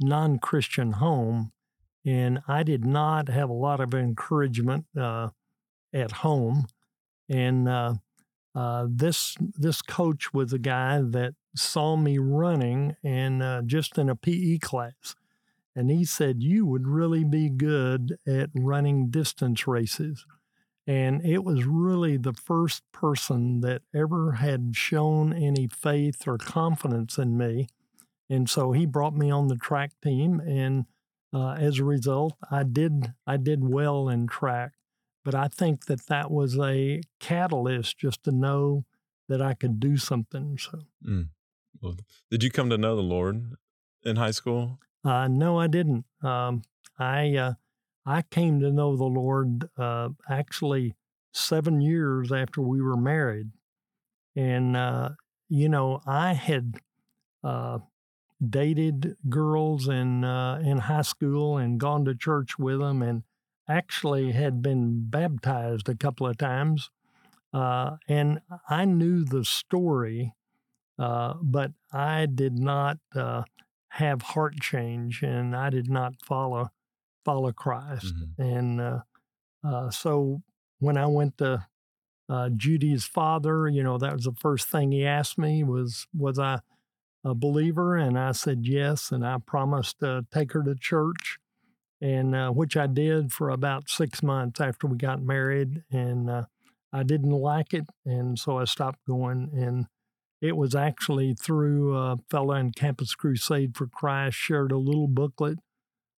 non 0.00 0.38
Christian 0.38 0.92
home, 0.92 1.52
and 2.04 2.40
I 2.46 2.62
did 2.62 2.84
not 2.84 3.28
have 3.28 3.50
a 3.50 3.54
lot 3.54 3.80
of 3.80 3.94
encouragement 3.94 4.86
uh, 4.98 5.30
at 5.92 6.12
home. 6.12 6.66
And 7.28 7.68
uh, 7.68 7.94
uh, 8.54 8.86
this 8.88 9.36
this 9.40 9.82
coach 9.82 10.32
was 10.32 10.52
a 10.52 10.58
guy 10.58 11.00
that 11.00 11.34
saw 11.58 11.96
me 11.96 12.18
running 12.18 12.96
and 13.02 13.42
uh, 13.42 13.62
just 13.64 13.98
in 13.98 14.08
a 14.08 14.16
PE 14.16 14.58
class, 14.58 15.14
and 15.74 15.90
he 15.90 16.04
said 16.04 16.42
you 16.42 16.66
would 16.66 16.86
really 16.86 17.24
be 17.24 17.48
good 17.48 18.18
at 18.26 18.50
running 18.54 19.10
distance 19.10 19.66
races. 19.66 20.24
And 20.86 21.24
it 21.24 21.42
was 21.42 21.64
really 21.64 22.16
the 22.16 22.32
first 22.32 22.82
person 22.92 23.60
that 23.62 23.82
ever 23.94 24.32
had 24.32 24.76
shown 24.76 25.32
any 25.32 25.66
faith 25.66 26.28
or 26.28 26.38
confidence 26.38 27.18
in 27.18 27.36
me. 27.36 27.66
And 28.30 28.48
so 28.48 28.72
he 28.72 28.86
brought 28.86 29.14
me 29.14 29.30
on 29.30 29.48
the 29.48 29.56
track 29.56 29.92
team, 30.02 30.40
and 30.40 30.86
uh, 31.32 31.52
as 31.52 31.78
a 31.78 31.84
result, 31.84 32.34
I 32.50 32.62
did 32.62 33.14
I 33.26 33.36
did 33.36 33.64
well 33.68 34.08
in 34.08 34.26
track. 34.26 34.72
But 35.24 35.34
I 35.34 35.48
think 35.48 35.86
that 35.86 36.06
that 36.06 36.30
was 36.30 36.56
a 36.58 37.00
catalyst 37.18 37.98
just 37.98 38.22
to 38.24 38.30
know 38.32 38.84
that 39.28 39.42
I 39.42 39.54
could 39.54 39.80
do 39.80 39.96
something. 39.96 40.56
So 40.56 40.82
Well, 41.04 41.26
did 42.30 42.42
you 42.42 42.50
come 42.50 42.70
to 42.70 42.78
know 42.78 42.96
the 42.96 43.02
Lord 43.02 43.56
in 44.04 44.16
high 44.16 44.30
school? 44.30 44.78
Uh, 45.04 45.28
no, 45.28 45.58
I 45.58 45.66
didn't. 45.66 46.04
Um, 46.22 46.62
I 46.98 47.36
uh, 47.36 47.52
I 48.04 48.22
came 48.22 48.60
to 48.60 48.70
know 48.70 48.96
the 48.96 49.04
Lord 49.04 49.68
uh, 49.76 50.10
actually 50.28 50.94
seven 51.32 51.80
years 51.80 52.32
after 52.32 52.60
we 52.60 52.80
were 52.80 52.96
married, 52.96 53.50
and 54.34 54.76
uh, 54.76 55.10
you 55.48 55.68
know 55.68 56.00
I 56.06 56.32
had 56.32 56.80
uh, 57.44 57.78
dated 58.46 59.16
girls 59.28 59.88
in 59.88 60.24
uh, 60.24 60.60
in 60.64 60.78
high 60.78 61.02
school 61.02 61.56
and 61.56 61.80
gone 61.80 62.04
to 62.06 62.14
church 62.14 62.58
with 62.58 62.80
them, 62.80 63.02
and 63.02 63.22
actually 63.68 64.32
had 64.32 64.62
been 64.62 65.08
baptized 65.08 65.88
a 65.88 65.94
couple 65.96 66.26
of 66.26 66.38
times, 66.38 66.90
uh, 67.52 67.96
and 68.08 68.40
I 68.68 68.84
knew 68.84 69.24
the 69.24 69.44
story, 69.44 70.34
uh, 70.98 71.34
but 71.42 71.72
I 71.92 72.26
did 72.26 72.58
not 72.58 72.98
uh, 73.14 73.42
have 73.90 74.22
heart 74.22 74.60
change, 74.60 75.22
and 75.22 75.54
I 75.56 75.70
did 75.70 75.88
not 75.90 76.14
follow 76.24 76.70
follow 77.24 77.52
Christ, 77.52 78.14
Mhm. 78.14 78.38
and 78.38 78.80
uh, 78.80 79.00
uh, 79.64 79.90
so 79.90 80.42
when 80.78 80.96
I 80.96 81.06
went 81.06 81.38
to 81.38 81.66
uh, 82.28 82.50
Judy's 82.50 83.04
father, 83.04 83.68
you 83.68 83.82
know, 83.82 83.98
that 83.98 84.12
was 84.14 84.24
the 84.24 84.32
first 84.32 84.68
thing 84.68 84.92
he 84.92 85.06
asked 85.06 85.38
me 85.38 85.62
was, 85.64 86.06
was 86.12 86.38
I 86.38 86.60
a 87.24 87.34
believer? 87.34 87.96
And 87.96 88.18
I 88.18 88.32
said 88.32 88.66
yes. 88.66 89.12
And 89.12 89.24
I 89.26 89.38
promised 89.38 90.00
to 90.00 90.26
take 90.32 90.52
her 90.52 90.62
to 90.64 90.74
church, 90.74 91.38
and 92.00 92.34
uh, 92.34 92.50
which 92.50 92.76
I 92.76 92.86
did 92.88 93.32
for 93.32 93.50
about 93.50 93.88
six 93.88 94.22
months 94.22 94.60
after 94.60 94.86
we 94.88 94.96
got 94.96 95.22
married. 95.22 95.84
And 95.90 96.28
uh, 96.28 96.44
I 96.92 97.02
didn't 97.04 97.30
like 97.30 97.72
it. 97.72 97.86
And 98.04 98.38
so 98.38 98.58
I 98.58 98.64
stopped 98.64 99.04
going. 99.06 99.50
And 99.54 99.86
it 100.40 100.56
was 100.56 100.74
actually 100.74 101.34
through 101.34 101.96
a 101.96 102.18
fellow 102.30 102.54
in 102.54 102.72
Campus 102.72 103.14
Crusade 103.14 103.76
for 103.76 103.86
Christ 103.86 104.36
shared 104.36 104.72
a 104.72 104.78
little 104.78 105.08
booklet 105.08 105.58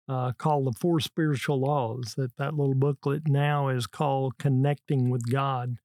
uh, 0.08 0.32
called 0.32 0.66
The 0.66 0.78
Four 0.78 1.00
Spiritual 1.00 1.60
Laws. 1.60 2.14
That 2.16 2.36
that 2.36 2.54
little 2.54 2.74
booklet 2.74 3.28
now 3.28 3.68
is 3.68 3.86
called 3.86 4.38
Connecting 4.38 5.10
with 5.10 5.30
God. 5.30 5.76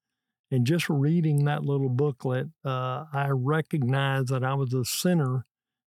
And 0.49 0.65
just 0.65 0.87
reading 0.89 1.45
that 1.45 1.63
little 1.63 1.89
booklet, 1.89 2.47
uh, 2.63 3.05
I 3.11 3.29
recognized 3.31 4.29
that 4.29 4.43
I 4.43 4.53
was 4.53 4.73
a 4.73 4.85
sinner 4.85 5.45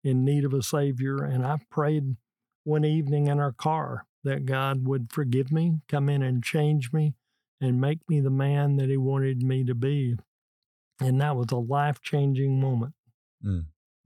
in 0.04 0.24
need 0.24 0.46
of 0.46 0.54
a 0.54 0.62
Savior. 0.62 1.18
And 1.18 1.46
I 1.46 1.58
prayed 1.70 2.16
one 2.64 2.86
evening 2.86 3.28
in 3.28 3.40
our 3.40 3.52
car 3.52 4.06
that 4.24 4.46
God 4.46 4.88
would 4.88 5.12
forgive 5.12 5.52
me, 5.52 5.80
come 5.88 6.10
in 6.10 6.22
and 6.22 6.44
change 6.44 6.94
me, 6.94 7.16
and 7.60 7.82
make 7.82 8.08
me 8.08 8.20
the 8.20 8.30
man 8.30 8.78
that 8.78 8.90
He 8.90 8.98
wanted 8.98 9.42
me 9.42 9.64
to 9.64 9.74
be. 9.76 10.16
And 11.01 11.20
that 11.22 11.36
was 11.36 11.48
a 11.51 11.58
life 11.58 12.01
changing 12.01 12.60
moment. 12.60 12.93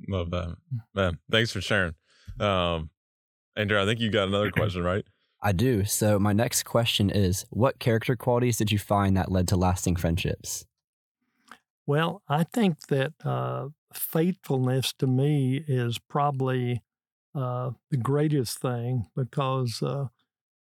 Love 0.08 0.32
that, 0.32 0.56
man. 0.94 1.20
Thanks 1.30 1.52
for 1.52 1.62
sharing. 1.62 1.96
Um, 2.40 2.90
Andrew, 3.56 3.82
I 3.82 3.86
think 3.86 4.00
you 4.00 4.10
got 4.10 4.28
another 4.28 4.52
question, 4.52 4.84
right? 4.84 5.06
I 5.42 5.52
do. 5.52 5.86
So 5.86 6.18
my 6.18 6.34
next 6.34 6.64
question 6.64 7.10
is 7.10 7.46
what 7.50 7.80
character 7.80 8.16
qualities 8.16 8.58
did 8.58 8.72
you 8.72 8.80
find 8.80 9.16
that 9.16 9.32
led 9.32 9.48
to 9.50 9.56
lasting 9.56 9.96
friendships? 9.96 10.66
Well, 11.86 12.24
I 12.28 12.44
think 12.44 12.88
that 12.88 13.14
uh, 13.24 13.68
faithfulness 13.94 14.92
to 14.94 15.08
me 15.08 15.64
is 15.68 16.00
probably 16.00 16.82
uh, 17.36 17.72
the 17.92 17.98
greatest 17.98 18.60
thing 18.60 19.06
because, 19.16 19.84
uh, 19.84 20.08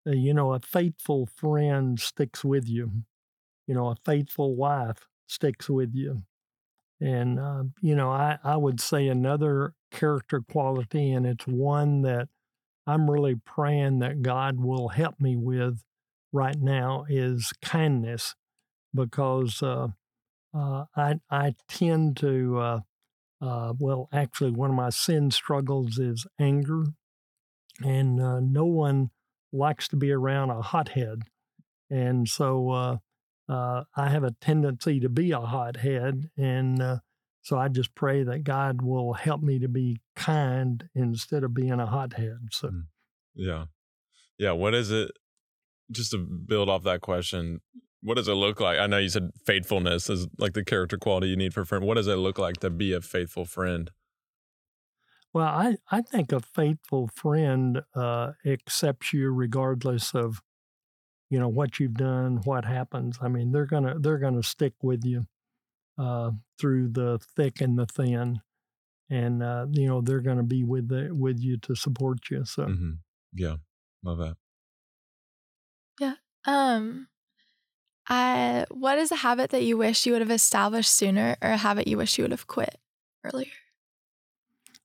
you 0.07 0.33
know, 0.33 0.55
a 0.55 0.61
faithful 0.61 1.27
friend 1.27 2.01
sticks 2.01 2.43
with 2.45 2.67
you. 2.67 2.91
You 3.67 3.75
know, 3.75 3.89
a 3.89 3.97
faithful 4.05 4.57
wife 4.57 5.10
sticks 5.31 5.71
with 5.71 5.95
you. 5.95 6.23
And, 7.01 7.39
uh, 7.39 7.65
you 7.81 7.95
know, 7.95 8.11
I, 8.11 8.39
I 8.45 8.57
would 8.57 8.81
say 8.81 9.09
another 9.09 9.73
character 9.91 10.43
quality, 10.43 11.13
and 11.13 11.27
it's 11.27 11.47
one 11.47 12.03
that 12.03 12.29
I'm 12.87 13.11
really 13.11 13.37
praying 13.37 14.01
that 14.01 14.23
God 14.23 14.61
will 14.61 14.89
help 14.89 15.21
me 15.21 15.37
with 15.37 15.83
right 16.33 16.61
now, 16.61 17.07
is 17.09 17.53
kindness. 17.63 18.35
Because 18.93 19.63
uh, 19.63 19.89
uh, 20.53 20.85
I 20.97 21.21
I 21.31 21.55
tend 21.69 22.17
to 22.17 22.59
uh, 22.59 22.81
uh, 23.41 23.73
well 23.79 24.09
actually 24.13 24.51
one 24.51 24.71
of 24.71 24.77
my 24.77 24.91
sin 24.91 25.31
struggles 25.31 25.97
is 25.99 26.27
anger, 26.41 26.87
and 27.85 28.21
uh, 28.21 28.41
no 28.41 28.65
one 28.65 29.11
likes 29.53 29.87
to 29.89 29.97
be 29.97 30.11
around 30.11 30.51
a 30.51 30.61
hothead, 30.61 31.23
and 31.89 32.29
so 32.29 32.99
uh, 33.51 33.85
I 33.97 34.09
have 34.09 34.25
a 34.25 34.35
tendency 34.41 35.01
to 35.01 35.09
be 35.09 35.33
a 35.33 35.41
hothead, 35.41 36.31
and 36.37 36.81
uh, 36.81 36.99
so 37.43 37.59
I 37.59 37.69
just 37.69 37.95
pray 37.95 38.23
that 38.23 38.45
God 38.45 38.83
will 38.83 39.15
help 39.15 39.43
me 39.43 39.59
to 39.59 39.69
be 39.69 40.01
kind 40.15 40.89
instead 40.95 41.43
of 41.43 41.53
being 41.55 41.81
a 41.81 41.87
hothead. 41.87 42.39
So. 42.53 42.69
Mm. 42.69 42.83
Yeah. 43.35 43.65
Yeah. 44.39 44.53
What 44.53 44.75
is 44.75 44.91
it? 44.91 45.11
Just 45.91 46.13
to 46.13 46.19
build 46.19 46.69
off 46.69 46.85
that 46.85 47.01
question, 47.01 47.61
what 48.01 48.15
does 48.15 48.29
it 48.29 48.35
look 48.35 48.61
like? 48.61 48.79
I 48.79 48.87
know 48.87 48.99
you 48.99 49.09
said 49.09 49.31
faithfulness 49.45 50.09
is 50.09 50.29
like 50.39 50.53
the 50.53 50.65
character 50.65 50.97
quality 50.97 51.29
you 51.29 51.37
need 51.37 51.53
for 51.53 51.63
a 51.63 51.67
friend. 51.67 51.85
What 51.85 51.95
does 51.95 52.07
it 52.07 52.15
look 52.15 52.39
like 52.39 52.59
to 52.59 52.71
be 52.71 52.93
a 52.93 53.01
faithful 53.01 53.45
friend? 53.45 53.91
Well, 55.33 55.47
I, 55.47 55.77
I 55.91 56.03
think 56.03 56.33
a 56.33 56.41
faithful 56.41 57.09
friend 57.09 57.83
uh, 57.95 58.33
accepts 58.47 59.13
you 59.13 59.31
regardless 59.31 60.15
of, 60.15 60.43
you 61.31 61.39
know, 61.41 61.49
what 61.49 61.81
you've 61.81 61.95
done, 61.95 62.39
what 62.45 62.65
happens. 62.67 63.19
I 63.23 63.29
mean, 63.29 63.53
they're 63.53 63.67
gonna 63.67 63.99
they're 63.99 64.19
gonna 64.19 64.43
stick 64.43 64.75
with 64.83 65.05
you 65.05 65.25
uh, 65.99 66.33
through 66.59 66.89
the 66.91 67.19
thick 67.37 67.61
and 67.61 67.79
the 67.79 67.87
thin, 67.87 68.41
and 69.11 69.43
uh, 69.43 69.67
you 69.73 69.89
know 69.89 70.01
they're 70.03 70.21
gonna 70.23 70.45
be 70.45 70.65
with 70.65 70.89
the, 70.89 71.11
with 71.15 71.41
you 71.41 71.59
to 71.59 71.75
support 71.77 72.31
you. 72.31 72.45
So 72.45 72.73
hmm 72.73 72.93
Yeah. 73.33 73.57
Love 74.03 74.19
that. 74.19 74.37
Yeah. 76.01 76.15
Um, 76.45 77.09
I 78.09 78.67
what 78.71 78.99
is 78.99 79.13
a 79.13 79.17
habit 79.17 79.51
that 79.51 79.63
you 79.65 79.77
wish 79.77 80.07
you 80.07 80.13
would 80.13 80.23
have 80.23 80.31
established 80.31 80.93
sooner, 80.95 81.37
or 81.43 81.51
a 81.53 81.57
habit 81.59 81.87
you 81.87 81.97
wish 81.99 82.19
you 82.19 82.25
would 82.25 82.31
have 82.33 82.47
quit 82.47 82.79
earlier? 83.25 83.53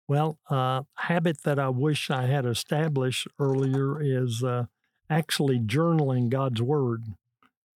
Well, 0.08 0.40
uh, 0.50 0.84
habit 0.96 1.42
that 1.44 1.60
I 1.60 1.70
wish 1.70 2.10
I 2.10 2.24
had 2.28 2.46
established 2.46 3.28
earlier 3.40 4.00
is 4.02 4.44
uh, 4.44 4.66
actually 5.10 5.60
journaling 5.60 6.30
God's 6.30 6.62
Word, 6.62 7.04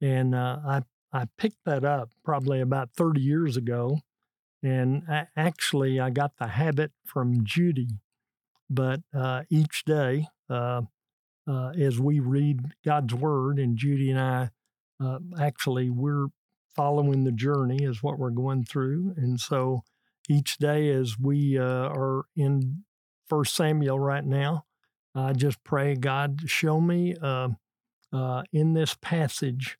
and 0.02 0.36
uh, 0.36 0.60
I 0.66 0.82
I 1.12 1.26
picked 1.38 1.66
that 1.66 1.84
up 1.84 2.12
probably 2.24 2.62
about 2.62 2.92
thirty 2.96 3.22
years 3.22 3.58
ago, 3.58 4.00
and 4.64 5.04
a- 5.10 5.28
actually 5.36 6.00
I 6.00 6.10
got 6.10 6.38
the 6.38 6.48
habit 6.48 6.92
from 7.06 7.44
Judy, 7.46 7.90
but 8.70 9.02
uh, 9.14 9.44
each 9.50 9.84
day 9.86 10.28
uh, 10.50 10.82
uh, 11.48 11.70
as 11.70 12.00
we 12.00 12.20
read 12.20 12.74
God's 12.86 13.14
Word, 13.14 13.60
and 13.60 13.78
Judy 13.78 14.12
and 14.12 14.20
I 14.20 14.50
uh, 15.04 15.20
actually 15.40 15.90
we're 15.90 16.28
following 16.76 17.24
the 17.24 17.32
journey 17.32 17.84
is 17.84 18.04
what 18.04 18.18
we're 18.20 18.30
going 18.30 18.64
through, 18.64 19.14
and 19.18 19.40
so 19.40 19.84
each 20.30 20.58
day 20.58 20.90
as 20.90 21.18
we 21.20 21.58
uh, 21.58 21.64
are 21.90 22.24
in 22.36 22.84
First 23.28 23.56
Samuel 23.56 24.00
right 24.00 24.26
now. 24.26 24.66
I 25.16 25.34
just 25.34 25.64
pray, 25.64 25.96
God, 25.96 26.42
show 26.46 26.80
me 26.80 27.16
uh, 27.22 27.50
uh, 28.14 28.44
in 28.52 28.74
this 28.74 28.96
passage 29.02 29.78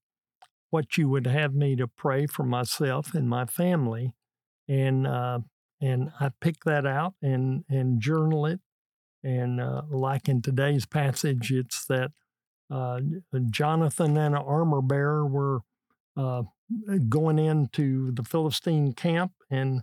what 0.70 0.98
you 0.98 1.10
would 1.10 1.28
have 1.28 1.54
me 1.54 1.76
to 1.76 1.88
pray 1.88 2.28
for 2.28 2.44
myself 2.44 3.14
and 3.14 3.30
my 3.30 3.46
family, 3.46 4.14
and 4.68 5.08
uh, 5.08 5.40
and 5.82 6.12
I 6.20 6.32
pick 6.42 6.64
that 6.66 6.86
out 6.86 7.14
and 7.22 7.64
and 7.70 8.02
journal 8.02 8.46
it. 8.46 8.60
And 9.24 9.60
uh, 9.60 9.82
like 9.90 10.30
in 10.30 10.42
today's 10.42 10.86
passage, 10.86 11.52
it's 11.52 11.86
that 11.86 12.12
uh, 12.72 13.00
Jonathan 13.50 14.16
and 14.18 14.36
an 14.36 14.42
armor 14.42 14.82
bearer 14.82 15.26
were 15.26 15.62
uh, 16.16 16.44
going 17.10 17.40
into 17.40 18.12
the 18.12 18.24
Philistine 18.24 18.94
camp 18.94 19.32
and 19.50 19.82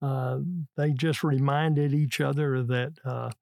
uh, 0.00 0.38
they 0.76 0.92
just 0.92 1.24
reminded 1.24 1.92
each 1.92 2.20
other 2.20 2.62
that 2.62 3.32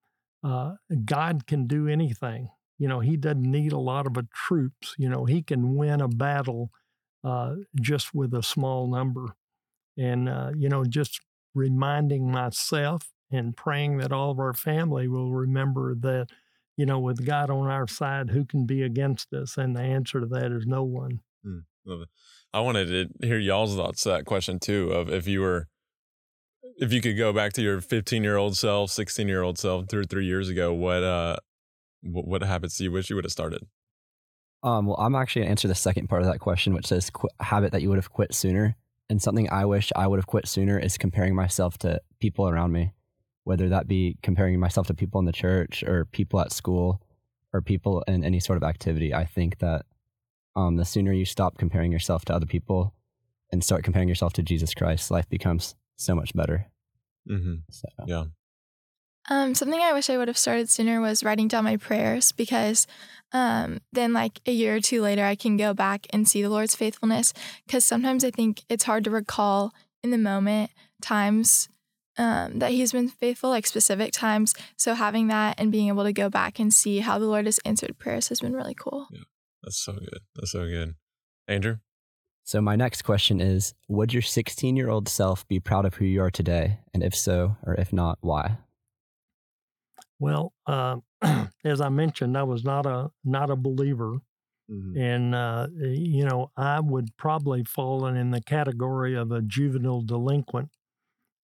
uh, 0.47 0.77
God 1.05 1.47
can 1.47 1.67
do 1.67 1.89
anything. 1.89 2.51
You 2.79 2.89
know, 2.89 3.01
He 3.01 3.17
doesn't 3.17 3.43
need 3.43 3.73
a 3.73 3.79
lot 3.79 4.07
of 4.07 4.17
uh, 4.17 4.23
troops. 4.33 4.95
You 4.97 5.09
know, 5.09 5.25
He 5.25 5.43
can 5.43 5.75
win 5.75 6.01
a 6.01 6.09
battle 6.09 6.71
uh, 7.25 7.57
just 7.81 8.15
with 8.15 8.33
a 8.33 8.43
small 8.43 8.87
number. 8.89 9.35
And, 9.99 10.29
uh, 10.29 10.53
you 10.57 10.69
know, 10.69 10.85
just 10.85 11.21
reminding 11.55 12.31
myself 12.31 13.11
and 13.33 13.57
praying 13.57 13.99
that 13.99 14.13
all 14.13 14.31
of 14.31 14.39
our 14.39 14.53
family 14.53 15.09
will 15.09 15.33
remember 15.33 15.95
that, 15.97 16.29
you 16.77 16.87
know, 16.87 17.01
with 17.01 17.27
God 17.27 17.51
on 17.51 17.67
our 17.67 17.89
side, 17.89 18.31
who 18.31 18.45
can 18.45 18.67
be 18.67 18.83
against 18.83 19.33
us? 19.33 19.57
And 19.57 19.75
the 19.75 19.81
answer 19.81 20.21
to 20.21 20.27
that 20.27 20.53
is 20.53 20.67
no 20.67 20.85
one. 20.85 21.21
It. 21.87 22.09
I 22.53 22.61
wanted 22.61 22.87
to 23.21 23.27
hear 23.27 23.39
y'all's 23.39 23.75
thoughts 23.75 24.03
to 24.05 24.11
that 24.11 24.27
question 24.27 24.61
too 24.61 24.93
of 24.93 25.09
if 25.09 25.27
you 25.27 25.41
were 25.41 25.67
if 26.79 26.93
you 26.93 27.01
could 27.01 27.17
go 27.17 27.33
back 27.33 27.53
to 27.55 27.63
your 27.63 27.81
15 27.81 28.23
year 28.23 28.37
old 28.37 28.57
self, 28.57 28.91
16 28.91 29.29
year 29.29 29.43
old 29.43 29.59
self, 29.59 29.89
two 29.89 29.99
or 29.99 30.05
three 30.05 30.27
years 30.27 30.49
ago, 30.49 30.73
what 30.73 31.03
uh 31.03 31.37
what, 32.03 32.27
what 32.27 32.43
habits 32.43 32.77
do 32.79 32.85
you 32.85 32.93
wish 32.93 33.11
you 33.11 33.17
would 33.17 33.25
have 33.25 33.33
started? 33.33 33.67
Um, 34.63 34.87
well, 34.87 34.97
I'm 34.99 35.15
actually 35.15 35.41
going 35.41 35.49
to 35.49 35.51
answer 35.51 35.69
the 35.69 35.75
second 35.75 36.09
part 36.09 36.23
of 36.23 36.29
that 36.29 36.39
question, 36.39 36.75
which 36.75 36.87
says 36.87 37.11
qu- 37.11 37.29
habit 37.41 37.73
that 37.73 37.83
you 37.83 37.89
would 37.89 37.99
have 37.99 38.13
quit 38.13 38.35
sooner. 38.35 38.77
And 39.09 39.23
something 39.23 39.49
I 39.51 39.65
wish 39.65 39.93
I 39.95 40.07
would 40.07 40.19
have 40.19 40.27
quit 40.27 40.49
sooner 40.49 40.79
is 40.79 40.99
comparing 40.99 41.35
myself 41.35 41.79
to 41.79 42.01
people 42.21 42.49
around 42.49 42.73
me. 42.73 42.93
whether 43.45 43.69
that 43.69 43.87
be 43.87 44.19
comparing 44.23 44.59
myself 44.59 44.89
to 44.89 44.95
people 44.95 45.21
in 45.21 45.25
the 45.25 45.33
church 45.33 45.85
or 45.85 46.05
people 46.07 46.41
at 46.41 46.51
school 46.53 47.01
or 47.53 47.63
people 47.63 48.03
in 48.09 48.25
any 48.25 48.41
sort 48.41 48.57
of 48.57 48.65
activity. 48.65 49.15
I 49.15 49.25
think 49.25 49.59
that 49.61 49.87
um, 50.57 50.77
the 50.77 50.85
sooner 50.85 51.13
you 51.13 51.25
stop 51.25 51.57
comparing 51.57 51.93
yourself 51.93 52.25
to 52.25 52.35
other 52.35 52.47
people 52.47 52.93
and 53.53 53.63
start 53.63 53.85
comparing 53.85 54.09
yourself 54.09 54.33
to 54.33 54.43
Jesus 54.43 54.75
Christ, 54.75 55.13
life 55.13 55.29
becomes 55.29 55.77
so 55.97 56.15
much 56.15 56.35
better. 56.35 56.67
Mm-hmm. 57.29 57.55
So, 57.71 57.89
Yeah. 58.07 58.25
Um, 59.29 59.55
something 59.55 59.81
I 59.81 59.93
wish 59.93 60.09
I 60.09 60.19
would 60.19 60.29
have 60.29 60.39
started 60.39 60.71
sooner 60.71 61.01
was 61.01 61.25
writing 61.25 61.49
down 61.49 61.65
my 61.65 61.77
prayers 61.77 62.31
because 62.31 62.87
um, 63.33 63.81
then, 63.93 64.13
like 64.13 64.41
a 64.47 64.53
year 64.53 64.77
or 64.77 64.81
two 64.81 65.03
later, 65.03 65.25
I 65.25 65.35
can 65.35 65.57
go 65.57 65.75
back 65.75 66.07
and 66.11 66.29
see 66.29 66.43
the 66.43 66.49
Lord's 66.49 66.77
faithfulness. 66.77 67.33
Because 67.67 67.85
sometimes 67.85 68.25
I 68.25 68.31
think 68.31 68.63
it's 68.69 68.85
hard 68.85 69.05
to 69.05 69.11
recall 69.11 69.73
in 70.05 70.11
the 70.11 70.19
moment 70.19 70.71
times 71.03 71.69
um, 72.19 72.61
that 72.61 72.71
He's 72.71 72.93
been 72.93 73.09
faithful, 73.09 73.51
like 73.51 73.67
specific 73.67 74.13
times. 74.13 74.55
So 74.77 74.95
having 74.95 75.27
that 75.29 75.59
and 75.59 75.73
being 75.73 75.89
able 75.89 76.05
to 76.05 76.13
go 76.13 76.31
back 76.31 76.61
and 76.61 76.73
see 76.73 77.01
how 77.01 77.19
the 77.19 77.27
Lord 77.27 77.47
has 77.47 77.59
answered 77.65 77.99
prayers 77.99 78.29
has 78.29 78.41
been 78.41 78.55
really 78.55 78.75
cool. 78.75 79.09
Yeah, 79.11 79.25
That's 79.65 79.79
so 79.79 79.95
good. 79.95 80.21
That's 80.37 80.53
so 80.53 80.67
good. 80.67 80.95
Andrew? 81.49 81.79
So 82.47 82.61
my 82.61 82.77
next 82.77 83.03
question 83.03 83.41
is 83.41 83.75
Would 83.89 84.15
your 84.15 84.23
16 84.23 84.77
year 84.77 84.89
old 84.89 85.09
self 85.09 85.47
be 85.49 85.61
proud 85.61 85.85
of 85.85 85.97
who 85.97 86.05
you 86.05 86.23
are 86.23 86.31
today? 86.31 86.79
And 86.95 87.03
if 87.03 87.15
so, 87.15 87.57
or 87.65 87.75
if 87.75 87.93
not, 87.93 88.19
why? 88.21 88.59
Well, 90.19 90.55
uh, 90.67 90.97
as 91.65 91.81
I 91.81 91.89
mentioned, 91.91 92.39
I 92.39 92.45
was 92.45 92.65
not 92.65 92.87
a 92.87 93.11
not 93.25 93.51
a 93.51 93.57
believer, 93.57 94.21
Mm-hmm. 94.69 94.99
and 94.99 95.35
uh, 95.35 95.69
you 95.79 96.25
know 96.25 96.51
I 96.57 96.81
would 96.81 97.17
probably 97.17 97.63
fall 97.63 98.05
in 98.07 98.33
the 98.33 98.41
category 98.41 99.15
of 99.15 99.31
a 99.31 99.41
juvenile 99.41 100.01
delinquent. 100.01 100.71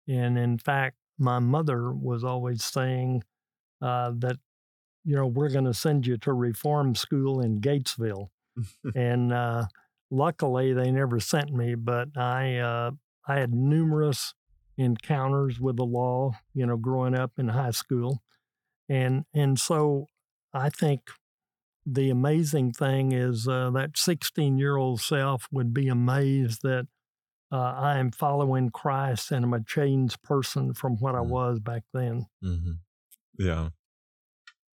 And 0.07 0.38
in 0.38 0.57
fact, 0.57 0.99
my 1.19 1.40
mother 1.40 1.93
was 1.93 2.23
always 2.23 2.62
saying 2.62 3.25
uh, 3.83 4.12
that 4.19 4.37
you 5.05 5.17
know 5.17 5.26
we're 5.26 5.50
going 5.50 5.64
to 5.64 5.75
send 5.75 6.07
you 6.07 6.17
to 6.19 6.33
reform 6.33 6.95
school 6.95 7.40
in 7.40 7.61
Gatesville, 7.61 8.28
and 8.95 9.33
uh, 9.33 9.64
luckily 10.11 10.73
they 10.73 10.91
never 10.91 11.21
sent 11.21 11.53
me. 11.53 11.75
But 11.75 12.17
I 12.17 12.59
uh, 12.59 12.91
I 13.27 13.38
had 13.38 13.55
numerous 13.55 14.35
encounters 14.77 15.61
with 15.61 15.77
the 15.77 15.85
law, 15.85 16.33
you 16.55 16.65
know, 16.67 16.77
growing 16.77 17.15
up 17.17 17.33
in 17.38 17.49
high 17.49 17.73
school 17.73 18.23
and 18.88 19.25
and 19.35 19.59
so 19.59 20.07
I 20.53 20.71
think 20.71 21.11
the 21.85 22.11
amazing 22.11 22.73
thing 22.73 23.12
is 23.12 23.49
uh, 23.49 23.71
that 23.71 23.97
16 23.97 24.59
year 24.59 24.77
old 24.77 25.00
self 25.00 25.47
would 25.50 25.73
be 25.73 25.88
amazed 25.88 26.61
that 26.62 26.87
uh, 27.50 27.57
I 27.77 27.99
am 27.99 28.11
following 28.11 28.71
Christ 28.71 29.31
and 29.31 29.45
I'm 29.45 29.55
a 29.55 29.65
changed 29.65 30.23
person 30.23 30.75
from 30.75 30.97
what 30.97 31.15
I 31.15 31.19
Mm. 31.21 31.29
was 31.29 31.59
back 31.61 31.85
then. 31.95 32.27
Mm-hmm. 32.45 32.73
Yeah. 33.38 33.71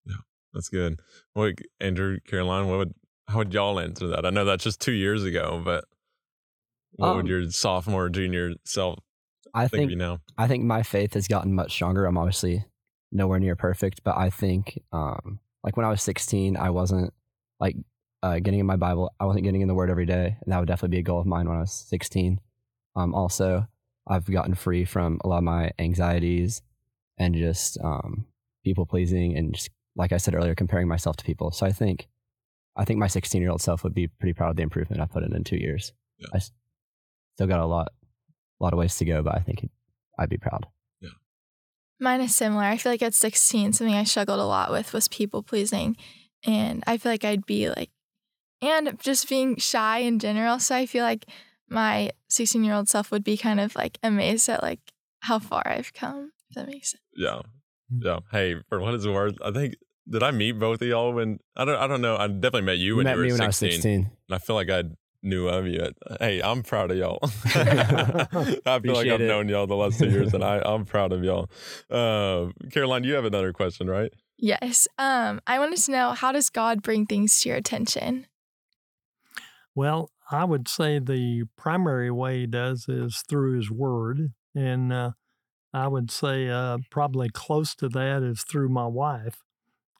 Yeah. 0.05 0.15
That's 0.53 0.67
good. 0.69 0.99
What, 1.33 1.53
Andrew, 1.79 2.19
Caroline, 2.27 2.67
what 2.67 2.79
would, 2.79 2.93
how 3.27 3.39
would 3.39 3.53
y'all 3.53 3.79
answer 3.79 4.07
that? 4.07 4.25
I 4.25 4.29
know 4.29 4.45
that's 4.45 4.63
just 4.63 4.81
two 4.81 4.91
years 4.91 5.23
ago, 5.23 5.61
but 5.63 5.85
what 6.93 7.15
would 7.15 7.25
Um, 7.25 7.27
your 7.27 7.49
sophomore, 7.49 8.09
junior 8.09 8.53
self 8.63 8.99
I 9.53 9.61
think, 9.61 9.73
of 9.73 9.79
think 9.79 9.91
you 9.91 9.97
now? 9.97 10.19
I 10.37 10.47
think 10.47 10.63
my 10.63 10.83
faith 10.83 11.13
has 11.13 11.27
gotten 11.27 11.53
much 11.53 11.71
stronger. 11.71 12.05
I'm 12.05 12.17
obviously 12.17 12.65
nowhere 13.11 13.39
near 13.39 13.55
perfect, 13.55 14.03
but 14.03 14.17
I 14.17 14.29
think 14.29 14.81
um, 14.91 15.39
like 15.63 15.77
when 15.77 15.85
I 15.85 15.89
was 15.89 16.01
16, 16.01 16.57
I 16.57 16.69
wasn't 16.69 17.13
like 17.59 17.75
uh, 18.21 18.39
getting 18.39 18.59
in 18.59 18.65
my 18.65 18.75
Bible. 18.75 19.13
I 19.19 19.25
wasn't 19.25 19.43
getting 19.43 19.61
in 19.61 19.67
the 19.67 19.73
Word 19.73 19.89
every 19.89 20.05
day, 20.05 20.37
and 20.41 20.53
that 20.53 20.59
would 20.59 20.67
definitely 20.67 20.95
be 20.95 20.99
a 20.99 21.03
goal 21.03 21.19
of 21.19 21.25
mine 21.25 21.47
when 21.47 21.57
I 21.57 21.61
was 21.61 21.71
16. 21.71 22.39
Um, 22.95 23.13
also, 23.13 23.67
I've 24.07 24.29
gotten 24.29 24.55
free 24.55 24.85
from 24.85 25.19
a 25.23 25.27
lot 25.27 25.39
of 25.39 25.43
my 25.43 25.71
anxieties 25.79 26.61
and 27.17 27.33
just 27.35 27.77
um, 27.83 28.25
people 28.63 28.85
pleasing, 28.85 29.37
and 29.37 29.55
just 29.55 29.69
like 29.95 30.11
I 30.11 30.17
said 30.17 30.35
earlier, 30.35 30.55
comparing 30.55 30.87
myself 30.87 31.15
to 31.17 31.25
people. 31.25 31.51
So 31.51 31.65
I 31.65 31.71
think 31.71 32.07
I 32.75 32.85
think 32.85 32.99
my 32.99 33.07
16 33.07 33.41
year 33.41 33.51
old 33.51 33.61
self 33.61 33.83
would 33.83 33.93
be 33.93 34.07
pretty 34.07 34.33
proud 34.33 34.49
of 34.51 34.55
the 34.55 34.63
improvement 34.63 35.01
I 35.01 35.05
put 35.05 35.23
in 35.23 35.33
in 35.35 35.43
two 35.43 35.57
years. 35.57 35.93
Yeah. 36.19 36.27
I 36.33 36.37
s- 36.37 36.51
still 37.35 37.47
got 37.47 37.59
a 37.59 37.65
lot, 37.65 37.89
a 38.59 38.63
lot 38.63 38.73
of 38.73 38.79
ways 38.79 38.95
to 38.97 39.05
go, 39.05 39.21
but 39.23 39.35
I 39.35 39.39
think 39.39 39.69
I'd 40.19 40.29
be 40.29 40.37
proud. 40.37 40.65
Yeah. 41.01 41.09
Mine 41.99 42.21
is 42.21 42.35
similar. 42.35 42.63
I 42.63 42.77
feel 42.77 42.91
like 42.91 43.01
at 43.01 43.13
16, 43.13 43.73
something 43.73 43.95
I 43.95 44.03
struggled 44.03 44.39
a 44.39 44.45
lot 44.45 44.71
with 44.71 44.93
was 44.93 45.07
people 45.07 45.43
pleasing. 45.43 45.95
And 46.45 46.83
I 46.85 46.97
feel 46.97 47.11
like 47.11 47.23
I'd 47.25 47.45
be 47.45 47.69
like, 47.69 47.89
and 48.61 48.97
just 48.99 49.27
being 49.29 49.57
shy 49.57 49.99
in 49.99 50.19
general. 50.19 50.59
So 50.59 50.75
I 50.75 50.85
feel 50.85 51.03
like 51.03 51.25
my 51.69 52.11
16 52.29 52.63
year 52.63 52.73
old 52.75 52.87
self 52.89 53.11
would 53.11 53.23
be 53.23 53.37
kind 53.37 53.59
of 53.59 53.75
like 53.75 53.97
amazed 54.03 54.47
at 54.49 54.61
like 54.61 54.79
how 55.21 55.39
far 55.39 55.63
I've 55.65 55.93
come. 55.93 56.31
If 56.49 56.55
that 56.55 56.67
makes 56.67 56.91
sense. 56.91 57.01
Yeah. 57.15 57.41
Mm. 57.93 57.99
Yeah. 58.03 58.19
Hey, 58.31 58.55
for 58.69 58.79
what 58.79 58.93
it's 58.93 59.05
worth, 59.07 59.35
I 59.43 59.51
think, 59.51 59.75
did 60.09 60.23
I 60.23 60.31
meet 60.31 60.53
both 60.53 60.81
of 60.81 60.87
y'all 60.87 61.13
when, 61.13 61.39
I 61.55 61.65
don't, 61.65 61.77
I 61.77 61.87
don't 61.87 62.01
know. 62.01 62.17
I 62.17 62.27
definitely 62.27 62.61
met 62.61 62.77
you 62.77 62.97
when 62.97 63.05
met 63.05 63.13
you 63.13 63.17
were 63.17 63.23
me 63.23 63.29
16. 63.31 63.37
when 63.39 63.43
I 63.43 63.47
was 63.47 63.57
16. 63.57 64.11
And 64.27 64.35
I 64.35 64.37
feel 64.37 64.55
like 64.55 64.69
I 64.69 64.83
knew 65.23 65.47
of 65.47 65.67
you. 65.67 65.91
Hey, 66.19 66.41
I'm 66.41 66.63
proud 66.63 66.91
of 66.91 66.97
y'all. 66.97 67.19
I 67.45 68.79
feel 68.79 68.93
like 68.93 69.07
I've 69.07 69.21
it. 69.21 69.27
known 69.27 69.49
y'all 69.49 69.67
the 69.67 69.75
last 69.75 69.99
two 69.99 70.09
years, 70.09 70.33
and 70.33 70.43
I, 70.43 70.61
I'm 70.63 70.85
proud 70.85 71.11
of 71.11 71.23
y'all. 71.23 71.49
Uh, 71.89 72.51
Caroline, 72.71 73.03
you 73.03 73.13
have 73.15 73.25
another 73.25 73.51
question, 73.51 73.89
right? 73.89 74.13
Yes. 74.37 74.87
Um, 74.97 75.41
I 75.47 75.59
wanted 75.59 75.79
to 75.79 75.91
know 75.91 76.11
how 76.11 76.31
does 76.31 76.49
God 76.49 76.83
bring 76.83 77.05
things 77.05 77.41
to 77.41 77.49
your 77.49 77.57
attention? 77.57 78.27
Well, 79.73 80.11
I 80.31 80.45
would 80.45 80.67
say 80.67 80.99
the 80.99 81.43
primary 81.57 82.11
way 82.11 82.41
he 82.41 82.47
does 82.47 82.87
is 82.87 83.23
through 83.27 83.57
his 83.57 83.69
word. 83.69 84.33
And 84.53 84.91
uh, 84.91 85.11
I 85.73 85.87
would 85.87 86.09
say 86.11 86.49
uh, 86.49 86.77
probably 86.89 87.29
close 87.29 87.75
to 87.75 87.89
that 87.89 88.23
is 88.23 88.43
through 88.43 88.69
my 88.69 88.87
wife. 88.87 89.41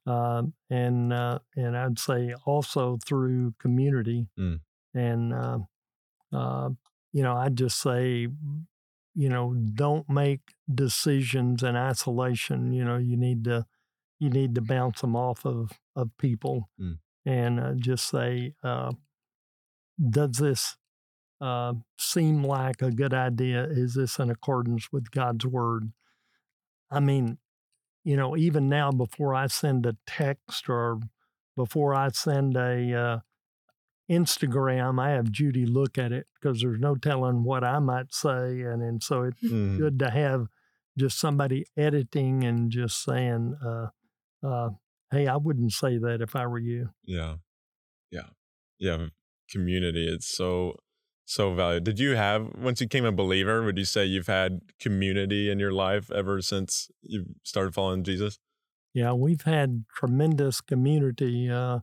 Um, 0.06 0.54
and 0.70 1.12
uh, 1.12 1.40
and 1.56 1.76
I'd 1.76 2.00
say 2.00 2.34
also 2.46 2.98
through 3.06 3.56
community. 3.60 4.28
Mm. 4.40 4.60
And, 4.94 5.34
uh, 5.34 5.60
uh, 6.32 6.70
you 7.12 7.24
know, 7.24 7.36
I'd 7.36 7.58
just 7.58 7.82
say, 7.82 8.28
you 9.16 9.30
know, 9.30 9.54
don't 9.54 10.10
make 10.10 10.42
decisions 10.74 11.64
in 11.64 11.76
isolation. 11.76 12.72
You 12.72 12.86
know, 12.86 12.98
you 12.98 13.18
need 13.18 13.44
to 13.46 13.66
you 14.20 14.30
need 14.30 14.56
to 14.56 14.62
bounce 14.62 15.02
them 15.02 15.16
off 15.16 15.46
of 15.46 15.72
of 15.96 16.10
people 16.18 16.70
Mm. 16.80 17.00
and 17.26 17.60
uh, 17.60 17.74
just 17.76 18.08
say, 18.08 18.54
uh, 18.64 18.92
does 20.10 20.38
this 20.38 20.78
uh, 21.42 21.74
seem 21.98 22.44
like 22.44 22.82
a 22.82 22.92
good 22.92 23.14
idea? 23.14 23.66
Is 23.66 23.96
this 23.96 24.20
in 24.20 24.30
accordance 24.30 24.92
with 24.92 25.12
God's 25.12 25.46
word? 25.46 25.92
I 26.92 27.00
mean, 27.00 27.38
you 28.06 28.16
know, 28.16 28.38
even 28.38 28.70
now, 28.70 28.92
before 28.92 29.36
I 29.36 29.48
send 29.48 29.86
a 29.86 29.98
text 30.08 30.70
or 30.70 31.00
before 31.58 31.94
I 31.94 32.10
send 32.10 32.56
a 32.56 32.94
uh, 32.94 33.20
Instagram, 34.10 35.02
I 35.02 35.10
have 35.12 35.32
Judy 35.32 35.66
look 35.66 35.98
at 35.98 36.12
it 36.12 36.28
because 36.36 36.62
there's 36.62 36.80
no 36.80 36.96
telling 36.96 37.44
what 37.44 37.64
I 37.64 37.80
might 37.80 38.14
say, 38.14 38.62
and 38.62 38.82
and 38.84 39.02
so 39.04 39.24
it's 39.24 39.42
Mhm. 39.42 39.78
good 39.80 40.00
to 40.00 40.12
have 40.12 40.48
just 40.98 41.20
somebody 41.20 41.66
editing 41.76 42.44
and 42.44 42.72
just 42.72 43.04
saying, 43.04 43.56
uh, 43.66 43.88
uh, 44.44 44.70
"Hey, 45.12 45.28
I 45.28 45.38
wouldn't 45.38 45.74
say 45.74 45.98
that 45.98 46.22
if 46.22 46.36
I 46.36 46.46
were 46.46 46.60
you." 46.60 46.92
Yeah. 47.04 47.38
Yeah. 48.12 48.30
Yeah. 48.78 49.08
Community. 49.50 50.08
It's 50.08 50.28
so, 50.28 50.80
so 51.26 51.54
valuable. 51.54 51.84
Did 51.84 52.00
you 52.00 52.16
have, 52.16 52.54
once 52.56 52.82
you 52.82 52.88
became 52.88 53.06
a 53.06 53.12
believer, 53.12 53.64
would 53.64 53.78
you 53.78 53.86
say 53.86 54.06
you've 54.06 54.28
had 54.28 54.62
community 54.80 55.50
in 55.50 55.60
your 55.60 55.72
life 55.74 56.12
ever 56.12 56.42
since 56.42 56.90
you 57.02 57.26
started 57.44 57.74
following 57.74 58.04
Jesus? 58.04 58.40
Yeah, 58.94 59.12
we've 59.14 59.42
had 59.42 59.86
tremendous 59.94 60.62
community. 60.62 61.50
Uh, 61.50 61.80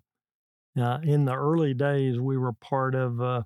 uh, 0.78 0.98
in 1.02 1.26
the 1.26 1.34
early 1.34 1.74
days, 1.74 2.18
we 2.18 2.38
were 2.38 2.52
part 2.54 2.94
of 2.94 3.20
uh, 3.20 3.42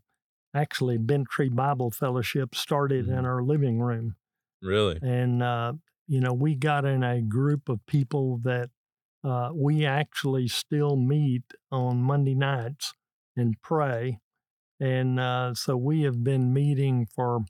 actually 0.54 0.98
Bent 0.98 1.28
Tree 1.28 1.48
Bible 1.48 1.90
Fellowship 1.90 2.54
started 2.54 3.06
Mhm. 3.06 3.18
in 3.18 3.26
our 3.26 3.42
living 3.42 3.80
room. 3.80 4.16
Really? 4.62 4.98
And, 5.02 5.42
uh, 5.42 5.74
you 6.06 6.20
know, 6.20 6.32
we 6.32 6.54
got 6.54 6.85
in 6.85 7.02
a 7.02 7.20
group 7.20 7.68
of 7.68 7.85
people 7.87 8.38
that 8.44 8.70
uh, 9.24 9.50
we 9.52 9.85
actually 9.85 10.46
still 10.46 10.94
meet 10.96 11.42
on 11.72 12.00
Monday 12.00 12.35
nights 12.35 12.94
and 13.37 13.61
pray. 13.61 14.20
And 14.81 15.19
uh, 15.19 15.55
so 15.55 15.77
we 15.77 16.03
have 16.03 16.23
been 16.23 16.53
meeting 16.53 17.07
for 17.15 17.41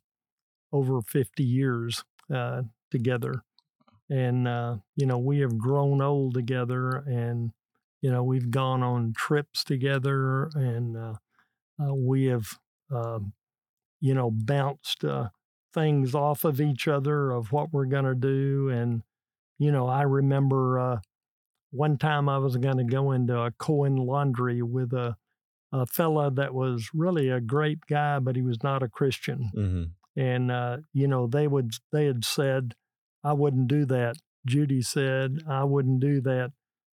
over 0.73 1.01
50 1.03 1.45
years 1.45 2.05
uh, 2.35 2.62
together. 2.91 3.43
And, 4.11 4.47
uh, 4.49 4.77
you 4.97 5.07
know, 5.07 5.19
we 5.19 5.41
have 5.41 5.59
grown 5.59 6.03
old 6.03 6.35
together 6.35 7.05
and, 7.07 7.53
you 8.03 8.11
know, 8.11 8.23
we've 8.23 8.51
gone 8.51 8.83
on 8.83 9.15
trips 9.17 9.65
together 9.65 10.51
and 10.55 10.97
uh, 10.97 11.15
uh, 11.83 11.95
we 11.95 12.27
have, 12.27 12.47
um, 12.93 13.33
you 14.01 14.15
know, 14.15 14.31
bounced 14.31 15.05
uh, 15.05 15.29
things 15.75 16.15
off 16.15 16.45
of 16.45 16.61
each 16.61 16.89
other 16.89 17.31
of 17.33 17.53
what 17.53 17.73
we're 17.73 17.87
going 17.87 18.05
to 18.05 18.15
do. 18.15 18.69
And, 18.71 19.03
you 19.59 19.73
know, 19.73 19.87
I 19.89 20.03
remember 20.03 20.79
uh, 20.79 20.99
one 21.71 21.99
time 21.99 22.29
I 22.29 22.39
was 22.39 22.57
going 22.57 22.79
to 22.79 22.85
go 22.85 23.12
into 23.12 23.39
a 23.39 23.51
coin 23.53 23.97
laundry 23.97 24.62
with 24.62 24.93
a, 24.93 25.17
a 25.72 25.87
fella 25.87 26.31
that 26.31 26.55
was 26.55 26.90
really 26.94 27.29
a 27.29 27.40
great 27.40 27.81
guy, 27.88 28.18
but 28.18 28.37
he 28.37 28.42
was 28.42 28.62
not 28.62 28.83
a 28.83 28.88
Christian 28.88 29.50
Mm-hmm. 29.55 30.20
and 30.20 30.50
uh, 30.50 30.76
you 30.92 31.09
know 31.09 31.26
they 31.26 31.46
would 31.46 31.72
they 31.92 32.07
had 32.07 32.24
said 32.24 32.74
I 33.24 33.33
wouldn't 33.33 33.68
do 33.68 33.85
that, 33.87 34.16
Judy 34.46 34.83
said 34.83 35.40
I 35.48 35.64
wouldn't 35.64 36.00
do 36.00 36.20
that. 36.22 36.52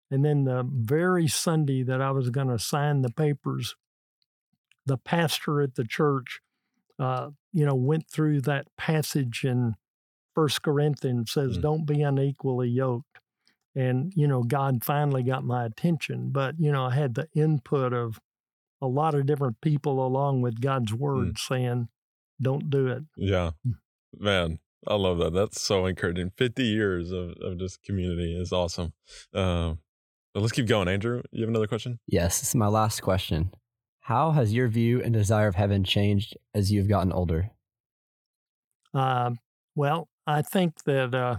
And 0.10 0.24
then 0.26 0.44
the 0.46 0.68
very 0.70 1.28
Sunday 1.28 1.84
that 1.84 2.02
I 2.02 2.12
was 2.12 2.30
going 2.30 2.48
to 2.50 2.60
sign 2.60 3.02
the 3.02 3.10
papers, 3.12 3.76
the 4.86 4.98
pastor 4.98 5.62
at 5.62 5.76
the 5.76 5.86
church, 5.86 6.42
uh, 7.00 7.30
you 7.54 7.66
know, 7.66 7.76
went 7.76 8.10
through 8.10 8.42
that 8.42 8.68
passage 8.78 9.44
in 9.46 9.76
First 10.34 10.62
Corinthians 10.62 11.32
says, 11.32 11.58
Mm. 11.58 11.62
"Don't 11.62 11.86
be 11.86 12.02
unequally 12.02 12.70
yoked." 12.70 13.20
And 13.76 14.14
you 14.16 14.28
know, 14.28 14.44
God 14.44 14.84
finally 14.84 15.24
got 15.24 15.44
my 15.44 15.66
attention. 15.66 16.30
But 16.32 16.60
you 16.60 16.72
know, 16.72 16.86
I 16.86 16.94
had 16.96 17.16
the 17.16 17.28
input 17.34 17.92
of 17.94 18.20
a 18.82 18.88
lot 18.88 19.16
of 19.16 19.26
different 19.26 19.62
people 19.62 20.06
along 20.06 20.42
with 20.42 20.62
God's 20.62 20.94
word 20.94 21.38
saying, 21.38 21.90
"Don't 22.42 22.70
do 22.70 22.88
it." 22.88 23.04
Yeah. 23.16 23.52
Mm. 23.66 23.76
Man, 24.20 24.60
I 24.88 24.96
love 24.96 25.20
that. 25.20 25.34
That's 25.34 25.62
so 25.62 25.86
encouraging. 25.86 26.32
50 26.38 26.64
years 26.64 27.12
of, 27.12 27.32
of 27.42 27.58
just 27.58 27.84
community 27.84 28.38
is 28.38 28.52
awesome. 28.52 28.94
Um, 29.34 29.80
but 30.34 30.42
let's 30.42 30.54
keep 30.54 30.68
going. 30.68 30.88
Andrew, 30.88 31.22
you 31.32 31.42
have 31.42 31.50
another 31.50 31.68
question? 31.68 32.00
Yes, 32.08 32.40
this 32.40 32.50
is 32.50 32.56
my 32.56 32.68
last 32.68 33.02
question. 33.02 33.52
How 34.02 34.32
has 34.32 34.54
your 34.54 34.68
view 34.68 35.02
and 35.02 35.14
desire 35.14 35.48
of 35.48 35.56
heaven 35.56 35.84
changed 35.84 36.36
as 36.56 36.72
you've 36.72 36.90
gotten 36.90 37.14
older? 37.14 37.52
Uh, 38.94 39.32
well, 39.76 40.10
I 40.26 40.42
think 40.42 40.84
that 40.86 41.14
uh, 41.14 41.38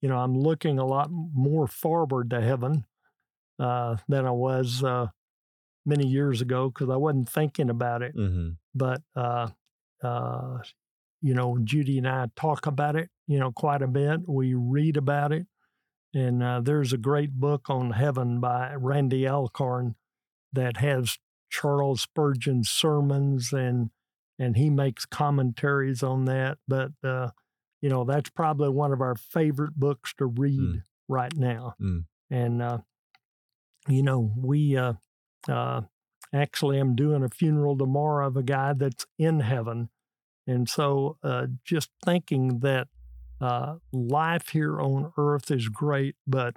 you 0.00 0.08
know 0.08 0.18
I'm 0.18 0.38
looking 0.38 0.78
a 0.78 0.86
lot 0.86 1.10
more 1.10 1.66
forward 1.66 2.30
to 2.30 2.40
heaven 2.40 2.84
uh, 3.58 3.96
than 4.08 4.24
I 4.24 4.30
was 4.30 4.84
uh, 4.84 5.08
many 5.86 6.06
years 6.06 6.40
ago 6.40 6.68
because 6.68 6.90
I 6.90 6.96
wasn't 6.96 7.28
thinking 7.28 7.70
about 7.70 8.02
it. 8.02 8.14
Mm-hmm. 8.16 8.50
But 8.74 9.02
uh, 9.14 9.48
uh, 10.02 10.58
you 11.22 11.34
know, 11.34 11.58
Judy 11.62 11.98
and 11.98 12.08
I 12.08 12.26
talk 12.36 12.66
about 12.66 12.96
it, 12.96 13.08
you 13.26 13.38
know, 13.38 13.52
quite 13.52 13.82
a 13.82 13.86
bit. 13.86 14.20
We 14.28 14.54
read 14.54 14.96
about 14.96 15.32
it, 15.32 15.46
and 16.12 16.42
uh, 16.42 16.60
there's 16.60 16.92
a 16.92 16.98
great 16.98 17.32
book 17.32 17.70
on 17.70 17.92
heaven 17.92 18.40
by 18.40 18.74
Randy 18.76 19.26
Alcorn 19.26 19.94
that 20.52 20.78
has 20.78 21.18
Charles 21.50 22.02
Spurgeon's 22.02 22.68
sermons 22.68 23.52
and 23.52 23.90
and 24.38 24.56
he 24.56 24.68
makes 24.68 25.06
commentaries 25.06 26.02
on 26.02 26.26
that. 26.26 26.58
But 26.68 26.90
uh, 27.02 27.30
you 27.80 27.88
know, 27.88 28.04
that's 28.04 28.30
probably 28.30 28.68
one 28.68 28.92
of 28.92 29.00
our 29.00 29.14
favorite 29.14 29.74
books 29.74 30.12
to 30.18 30.26
read 30.26 30.82
right 31.08 31.34
now. 31.36 31.74
Mm. 31.80 32.04
And 32.30 32.62
uh, 32.62 32.78
you 33.88 34.02
know, 34.02 34.32
we 34.36 34.76
uh, 34.76 34.94
uh, 35.48 35.82
actually 36.32 36.78
I'm 36.78 36.94
doing 36.96 37.22
a 37.22 37.28
funeral 37.28 37.76
tomorrow 37.76 38.26
of 38.26 38.36
a 38.36 38.42
guy 38.42 38.72
that's 38.72 39.06
in 39.18 39.40
heaven, 39.40 39.90
and 40.46 40.68
so 40.68 41.18
uh, 41.22 41.46
just 41.64 41.90
thinking 42.04 42.60
that 42.60 42.88
uh, 43.40 43.76
life 43.92 44.48
here 44.50 44.80
on 44.80 45.12
earth 45.18 45.50
is 45.50 45.68
great, 45.68 46.16
but 46.26 46.56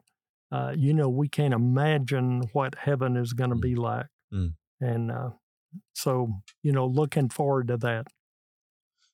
uh, 0.52 0.73
you 0.75 0.93
know, 0.93 1.10
we 1.10 1.28
can't 1.28 1.54
imagine 1.54 2.43
what 2.54 2.75
heaven 2.75 3.15
is 3.17 3.34
going 3.34 3.52
to 3.52 3.56
Mm. 3.56 3.62
be 3.62 3.75
like, 3.75 4.08
Mm. 4.34 4.54
and 4.82 5.12
uh, 5.12 5.32
so 5.93 6.41
you 6.63 6.71
know, 6.71 6.86
looking 6.88 7.30
forward 7.30 7.67
to 7.69 7.78
that. 7.78 8.08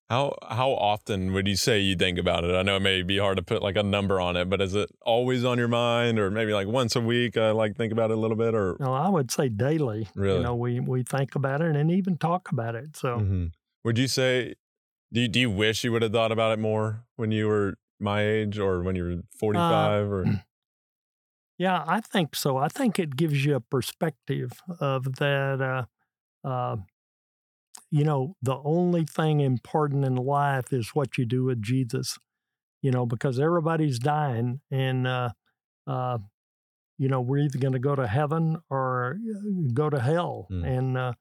How 0.09 0.35
how 0.47 0.69
often 0.71 1.33
would 1.33 1.47
you 1.47 1.55
say 1.55 1.79
you 1.79 1.95
think 1.95 2.19
about 2.19 2.43
it? 2.43 2.53
I 2.53 2.61
know 2.61 2.75
it 2.75 2.81
may 2.81 3.01
be 3.01 3.17
hard 3.17 3.37
to 3.37 3.43
put 3.43 3.63
like 3.63 3.75
a 3.75 3.81
number 3.81 4.21
on 4.21 4.37
it, 4.37 4.49
but 4.49 4.61
is 4.61 4.75
it 4.75 4.89
always 5.01 5.43
on 5.43 5.57
your 5.57 5.67
mind, 5.67 6.19
or 6.19 6.29
maybe 6.29 6.53
like 6.53 6.67
once 6.67 6.95
a 6.95 7.01
week? 7.01 7.37
I 7.37 7.49
like 7.51 7.75
think 7.75 7.91
about 7.91 8.11
it 8.11 8.17
a 8.17 8.19
little 8.19 8.37
bit, 8.37 8.53
or 8.53 8.77
No, 8.79 8.93
I 8.93 9.09
would 9.09 9.31
say 9.31 9.49
daily. 9.49 10.07
Really? 10.13 10.37
You 10.37 10.43
know, 10.43 10.55
we 10.55 10.79
we 10.79 11.01
think 11.01 11.33
about 11.33 11.61
it 11.61 11.75
and 11.75 11.89
even 11.89 12.17
talk 12.17 12.51
about 12.51 12.75
it. 12.75 12.95
So 12.95 13.19
Mhm. 13.21 13.51
would 13.83 13.97
you 13.97 14.07
say? 14.07 14.55
Do 15.13 15.21
you, 15.21 15.27
do 15.27 15.39
you 15.39 15.49
wish 15.49 15.83
you 15.83 15.91
would 15.91 16.01
have 16.01 16.11
thought 16.11 16.31
about 16.31 16.51
it 16.51 16.59
more 16.59 17.05
when 17.15 17.31
you 17.31 17.47
were 17.47 17.75
my 17.99 18.21
age, 18.21 18.59
or 18.59 18.83
when 18.83 18.95
you 18.95 19.03
were 19.05 19.21
forty 19.39 19.59
five, 19.59 20.11
or 20.11 20.25
yeah, 21.57 21.83
I 21.87 22.01
think 22.01 22.35
so. 22.35 22.57
I 22.57 22.67
think 22.67 22.99
it 22.99 23.15
gives 23.15 23.45
you 23.45 23.55
a 23.55 23.61
perspective 23.61 24.51
of 24.79 25.15
that. 25.15 25.61
Uh, 25.61 26.47
uh, 26.47 26.77
you 27.95 28.03
know, 28.03 28.35
the 28.41 28.57
only 28.65 29.05
thing 29.05 29.39
important 29.39 30.03
in 30.03 30.15
life 30.15 30.73
is 30.73 30.89
what 30.93 31.17
you 31.17 31.25
do 31.25 31.45
with 31.45 31.61
Jesus. 31.61 32.17
You 32.81 32.91
know, 32.91 33.05
because 33.05 33.39
everybody's 33.39 33.99
dying, 33.99 34.59
and 34.69 35.07
uh, 35.07 35.29
uh, 35.87 36.17
you 36.97 37.07
know 37.07 37.21
we're 37.21 37.39
either 37.45 37.57
going 37.57 37.73
to 37.73 37.79
go 37.79 37.95
to 37.95 38.05
heaven 38.05 38.57
or 38.69 39.17
uh, 39.17 39.71
go 39.73 39.89
to 39.89 39.99
hell, 39.99 40.47
Mm. 40.51 40.77
and 40.77 40.97
uh, 40.97 41.13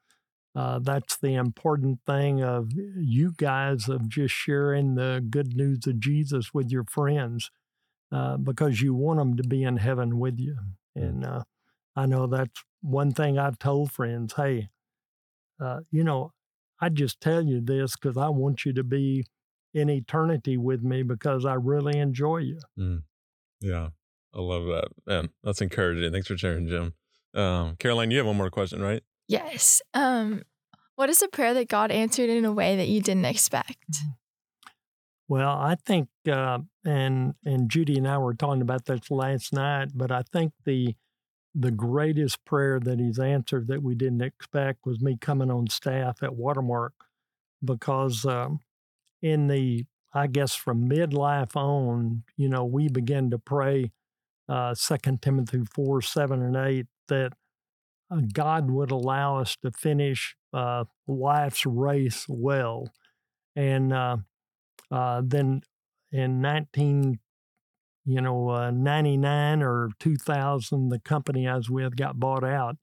uh, 0.56 0.78
that's 0.80 1.16
the 1.16 1.34
important 1.34 2.00
thing 2.06 2.42
of 2.42 2.72
you 2.96 3.32
guys 3.36 3.88
of 3.88 4.08
just 4.08 4.34
sharing 4.34 4.94
the 4.96 5.24
good 5.30 5.56
news 5.56 5.86
of 5.86 6.00
Jesus 6.00 6.52
with 6.52 6.70
your 6.70 6.84
friends 6.84 7.50
uh, 8.12 8.36
because 8.36 8.82
you 8.82 8.94
want 8.94 9.18
them 9.18 9.36
to 9.36 9.42
be 9.44 9.62
in 9.62 9.78
heaven 9.78 10.18
with 10.18 10.38
you. 10.38 10.56
And 10.94 11.24
uh, 11.24 11.44
I 11.96 12.06
know 12.06 12.26
that's 12.26 12.62
one 12.82 13.12
thing 13.12 13.38
I've 13.38 13.58
told 13.58 13.90
friends 13.92 14.34
hey, 14.34 14.68
uh, 15.60 15.80
you 15.90 16.04
know, 16.04 16.32
I 16.80 16.88
just 16.88 17.20
tell 17.20 17.42
you 17.42 17.60
this 17.60 17.96
because 17.96 18.16
I 18.16 18.28
want 18.28 18.64
you 18.64 18.72
to 18.74 18.84
be 18.84 19.24
in 19.72 19.90
eternity 19.90 20.56
with 20.56 20.82
me 20.82 21.02
because 21.02 21.44
I 21.44 21.54
really 21.54 21.98
enjoy 21.98 22.38
you. 22.38 22.60
yeah, 23.60 23.88
I 24.34 24.40
love 24.40 24.66
that. 24.66 24.88
Man, 25.06 25.30
that's 25.42 25.60
encouraging. 25.60 26.12
Thanks 26.12 26.28
for 26.28 26.36
sharing, 26.36 26.68
Jim. 26.68 26.94
Um, 27.34 27.76
Caroline, 27.78 28.10
you 28.10 28.18
have 28.18 28.26
one 28.26 28.36
more 28.36 28.50
question, 28.50 28.80
right? 28.80 29.02
Yes. 29.26 29.82
Um, 29.94 30.42
what 30.96 31.08
is 31.08 31.22
a 31.22 31.28
prayer 31.28 31.54
that 31.54 31.68
God 31.68 31.90
answered 31.90 32.30
in 32.30 32.44
a 32.44 32.52
way 32.52 32.76
that 32.76 32.88
you 32.88 33.00
didn't 33.00 33.24
expect? 33.24 33.96
Well, 35.26 35.50
I 35.50 35.76
think, 35.86 36.08
uh, 36.30 36.58
and 36.84 37.34
and 37.44 37.70
Judy 37.70 37.96
and 37.96 38.06
I 38.06 38.18
were 38.18 38.34
talking 38.34 38.62
about 38.62 38.84
this 38.84 39.10
last 39.10 39.52
night, 39.52 39.88
but 39.94 40.12
I 40.12 40.22
think 40.32 40.52
the 40.64 40.94
the 41.54 41.70
greatest 41.70 42.44
prayer 42.44 42.80
that 42.80 42.98
he's 42.98 43.18
answered 43.18 43.68
that 43.68 43.82
we 43.82 43.94
didn't 43.94 44.22
expect 44.22 44.84
was 44.84 45.00
me 45.00 45.16
coming 45.20 45.50
on 45.50 45.68
staff 45.68 46.22
at 46.22 46.34
Watermark, 46.34 46.94
because 47.64 48.24
um, 48.24 48.60
in 49.22 49.48
the 49.48 49.84
I 50.12 50.28
guess 50.28 50.54
from 50.54 50.88
midlife 50.88 51.56
on, 51.56 52.22
you 52.36 52.48
know, 52.48 52.64
we 52.64 52.88
began 52.88 53.30
to 53.30 53.38
pray 53.38 53.90
uh, 54.48 54.74
Second 54.74 55.22
Timothy 55.22 55.62
four 55.74 56.02
seven 56.02 56.42
and 56.42 56.56
eight 56.56 56.86
that 57.08 57.32
uh, 58.10 58.20
God 58.32 58.70
would 58.70 58.90
allow 58.90 59.38
us 59.38 59.56
to 59.62 59.72
finish 59.72 60.36
uh, 60.52 60.84
life's 61.08 61.66
race 61.66 62.26
well, 62.28 62.88
and 63.56 63.92
uh, 63.92 64.18
uh, 64.90 65.22
then 65.24 65.62
in 66.12 66.40
19, 66.40 67.18
you 68.04 68.20
know, 68.20 68.50
uh, 68.50 68.70
99 68.70 69.62
or 69.62 69.90
2000, 69.98 70.90
the 70.90 70.98
company 70.98 71.48
I 71.48 71.56
was 71.56 71.70
with 71.70 71.96
got 71.96 72.20
bought 72.20 72.44
out. 72.44 72.76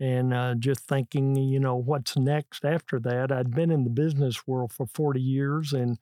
And 0.00 0.32
uh, 0.32 0.54
just 0.58 0.80
thinking, 0.80 1.36
you 1.36 1.60
know, 1.60 1.76
what's 1.76 2.16
next 2.16 2.64
after 2.64 2.98
that? 3.00 3.30
I'd 3.30 3.54
been 3.54 3.70
in 3.70 3.84
the 3.84 3.90
business 3.90 4.46
world 4.46 4.72
for 4.72 4.86
40 4.86 5.20
years, 5.20 5.72
and 5.74 5.98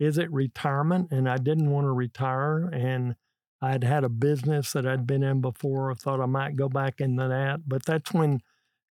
is 0.00 0.16
it 0.18 0.32
retirement? 0.32 1.08
And 1.10 1.28
I 1.28 1.36
didn't 1.36 1.70
want 1.70 1.84
to 1.84 1.92
retire. 1.92 2.68
And 2.72 3.16
I'd 3.60 3.84
had 3.84 4.04
a 4.04 4.08
business 4.08 4.72
that 4.72 4.86
I'd 4.86 5.06
been 5.06 5.22
in 5.22 5.40
before. 5.42 5.90
I 5.90 5.94
thought 5.94 6.20
I 6.20 6.26
might 6.26 6.56
go 6.56 6.68
back 6.68 7.00
into 7.00 7.28
that. 7.28 7.68
But 7.68 7.84
that's 7.84 8.12
when, 8.12 8.40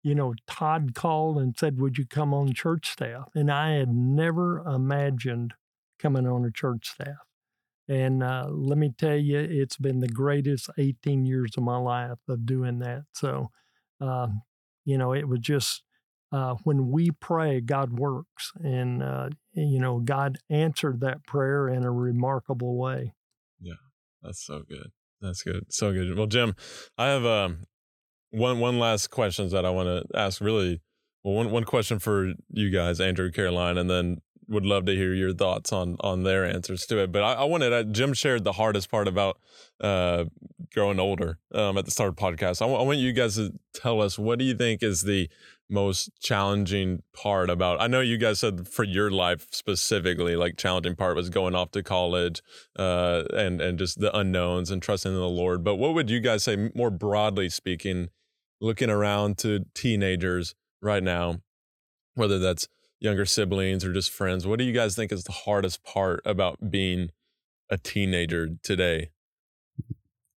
you 0.04 0.14
know, 0.14 0.36
Todd 0.46 0.94
called 0.94 1.38
and 1.38 1.58
said, 1.58 1.80
Would 1.80 1.98
you 1.98 2.06
come 2.06 2.34
on 2.34 2.54
church 2.54 2.92
staff? 2.92 3.30
And 3.34 3.50
I 3.50 3.72
had 3.72 3.90
never 3.90 4.60
imagined 4.60 5.54
coming 6.00 6.28
on 6.28 6.46
a 6.46 6.52
church 6.52 6.90
staff. 6.90 7.29
And 7.90 8.22
uh, 8.24 8.48
let 8.50 8.78
me 8.78 8.94
tell 8.96 9.18
you, 9.18 9.40
it's 9.40 9.78
been 9.78 10.00
the 10.00 10.08
greatest 10.08 10.70
18 10.78 11.26
years 11.26 11.52
of 11.58 11.64
my 11.64 11.78
life 11.78 12.20
of 12.28 12.46
doing 12.46 12.80
that. 12.80 13.06
So, 13.14 13.50
uh, 14.00 14.28
you 14.86 14.98
know, 14.98 15.14
it 15.14 15.28
was 15.28 15.40
just 15.40 15.82
uh, 16.32 16.56
when 16.64 16.92
we 16.92 17.10
pray, 17.10 17.62
God 17.62 17.98
works. 17.98 18.52
And, 18.64 19.02
uh, 19.02 19.30
you 19.54 19.80
know, 19.80 20.00
God 20.00 20.38
answered 20.52 21.02
that 21.02 21.26
prayer 21.26 21.68
in 21.68 21.84
a 21.84 21.92
remarkable 21.92 22.78
way. 22.78 23.16
Yeah, 23.60 23.74
that's 24.22 24.46
so 24.46 24.62
good. 24.70 24.92
That's 25.20 25.42
good. 25.42 25.66
So 25.74 25.92
good. 25.92 26.16
Well, 26.16 26.28
Jim, 26.28 26.56
I 26.98 27.08
have 27.08 27.26
um 27.26 27.64
one 28.32 28.60
one 28.60 28.80
last 28.80 29.10
questions 29.10 29.52
that 29.52 29.66
I 29.66 29.70
want 29.70 29.88
to 29.88 30.18
ask. 30.18 30.40
Really, 30.40 30.82
well, 31.24 31.34
one 31.34 31.52
one 31.52 31.64
question 31.64 32.00
for 32.00 32.34
you 32.52 32.70
guys, 32.70 33.02
Andrew, 33.02 33.32
Caroline, 33.32 33.78
and 33.78 33.90
then 33.90 34.22
would 34.50 34.66
love 34.66 34.86
to 34.86 34.96
hear 34.96 35.14
your 35.14 35.34
thoughts 35.34 35.72
on 35.72 35.96
on 36.02 36.24
their 36.24 36.46
answers 36.46 36.86
to 36.88 36.98
it. 37.00 37.12
But 37.12 37.24
I, 37.24 37.34
I 37.34 37.44
wanted 37.44 37.72
uh, 37.72 37.84
Jim 37.84 38.14
shared 38.14 38.44
the 38.44 38.54
hardest 38.54 38.92
part 38.92 39.08
about 39.08 39.40
uh 39.80 40.26
growing 40.74 41.00
older 41.00 41.38
um 41.54 41.78
at 41.78 41.86
the 41.86 41.92
start 41.92 42.10
of 42.10 42.16
podcast. 42.16 42.62
I 42.62 42.66
want 42.66 43.00
you 43.00 43.14
guys 43.14 43.36
to 43.36 43.54
tell 43.74 44.02
us 44.02 44.20
what 44.20 44.40
do 44.40 44.46
you 44.46 44.56
think 44.56 44.84
is 44.84 45.04
the 45.04 45.30
most 45.70 46.10
challenging 46.20 47.04
part 47.14 47.50
about 47.50 47.80
i 47.80 47.86
know 47.86 48.02
you 48.02 48.18
guys 48.18 48.40
said 48.40 48.68
for 48.68 48.84
your 48.84 49.12
life 49.12 49.48
specifically 49.52 50.36
like 50.36 50.58
challenging 50.58 50.96
part 50.96 51.16
was 51.16 51.30
going 51.30 51.54
off 51.54 51.70
to 51.70 51.84
college 51.84 52.42
uh 52.78 53.24
and 53.34 53.62
and 53.62 53.78
just 53.78 54.00
the 54.00 54.16
unknowns 54.18 54.72
and 54.72 54.82
trusting 54.82 55.12
in 55.12 55.20
the 55.20 55.30
lord 55.30 55.64
but 55.64 55.76
what 55.76 55.94
would 55.94 56.10
you 56.10 56.20
guys 56.20 56.44
say 56.44 56.72
more 56.74 56.90
broadly 56.90 57.50
speaking 57.50 58.10
looking 58.60 58.90
around 58.90 59.38
to 59.38 59.64
teenagers 59.76 60.56
right 60.82 61.04
now 61.04 61.40
whether 62.16 62.40
that's 62.40 62.68
younger 63.00 63.26
siblings 63.26 63.84
or 63.86 63.94
just 63.94 64.12
friends 64.12 64.46
what 64.46 64.60
do 64.60 64.66
you 64.66 64.74
guys 64.74 64.96
think 64.96 65.12
is 65.12 65.24
the 65.24 65.32
hardest 65.32 65.84
part 65.84 66.22
about 66.26 66.70
being 66.72 67.10
a 67.70 67.78
teenager 67.78 68.50
today 68.64 69.10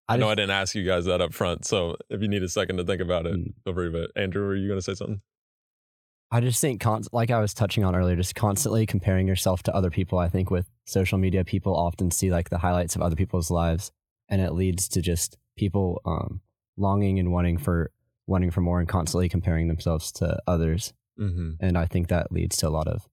I, 0.09 0.17
know 0.19 0.29
I 0.29 0.35
didn't 0.35 0.51
ask 0.51 0.75
you 0.75 0.85
guys 0.85 1.07
that 1.07 1.23
up 1.23 1.33
front, 1.33 1.65
so 1.65 1.97
if 2.11 2.21
you 2.21 2.29
need 2.29 2.43
a 2.43 2.49
second 2.49 2.77
to 2.77 2.85
think 2.85 3.01
about 3.01 3.25
it, 3.25 3.35
Mm. 3.35 3.55
feel 3.65 3.73
free. 3.73 3.89
But 3.89 4.11
Andrew, 4.15 4.45
were 4.45 4.55
you 4.55 4.69
going 4.69 4.79
to 4.79 4.83
say 4.83 4.95
something? 4.95 5.23
I 6.31 6.41
just 6.41 6.61
think, 6.61 6.83
con- 6.83 7.05
like 7.13 7.31
I 7.31 7.41
was 7.41 7.55
touching 7.55 7.83
on 7.85 7.95
earlier, 7.95 8.17
just 8.17 8.35
constantly 8.35 8.85
comparing 8.85 9.27
yourself 9.27 9.63
to 9.65 9.75
other 9.75 9.91
people. 9.91 10.19
I 10.19 10.29
think 10.29 10.51
with 10.51 10.69
social 10.87 11.17
media, 11.19 11.45
people 11.45 11.75
often 11.75 12.11
see 12.11 12.31
like 12.31 12.51
the 12.51 12.59
highlights 12.59 12.95
of 12.95 13.01
other 13.01 13.17
people's 13.17 13.51
lives, 13.51 13.91
and 14.29 14.43
it 14.43 14.53
leads 14.53 14.87
to 14.89 15.01
just 15.01 15.39
people 15.57 16.03
um, 16.05 16.41
longing 16.77 17.19
and 17.19 17.33
wanting 17.33 17.57
for 17.57 17.91
wanting 18.27 18.51
for 18.51 18.61
more 18.61 18.81
and 18.81 18.89
constantly 18.89 19.29
comparing 19.31 19.69
themselves 19.69 20.13
to 20.13 20.39
others. 20.47 20.93
Mm-hmm. 21.19 21.53
And 21.61 21.77
I 21.77 21.87
think 21.87 22.09
that 22.09 22.33
leads 22.33 22.57
to 22.59 22.69
a 22.69 22.71
lot 22.71 22.89
of 22.89 23.07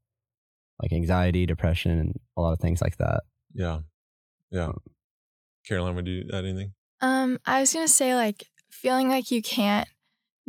like 0.82 0.94
anxiety, 0.94 1.46
depression, 1.46 2.00
and 2.00 2.20
a 2.38 2.42
lot 2.42 2.54
of 2.54 2.60
things 2.60 2.82
like 2.82 2.98
that. 2.98 3.24
Yeah, 3.54 3.80
yeah. 4.52 4.72
Caroline, 5.68 5.96
would 5.96 6.08
you 6.08 6.30
add 6.34 6.46
anything? 6.46 6.74
Um, 7.02 7.40
I 7.46 7.60
was 7.60 7.74
gonna 7.74 7.88
say 7.88 8.16
like 8.16 8.46
feeling 8.70 9.10
like 9.10 9.32
you 9.32 9.42
can't 9.42 9.88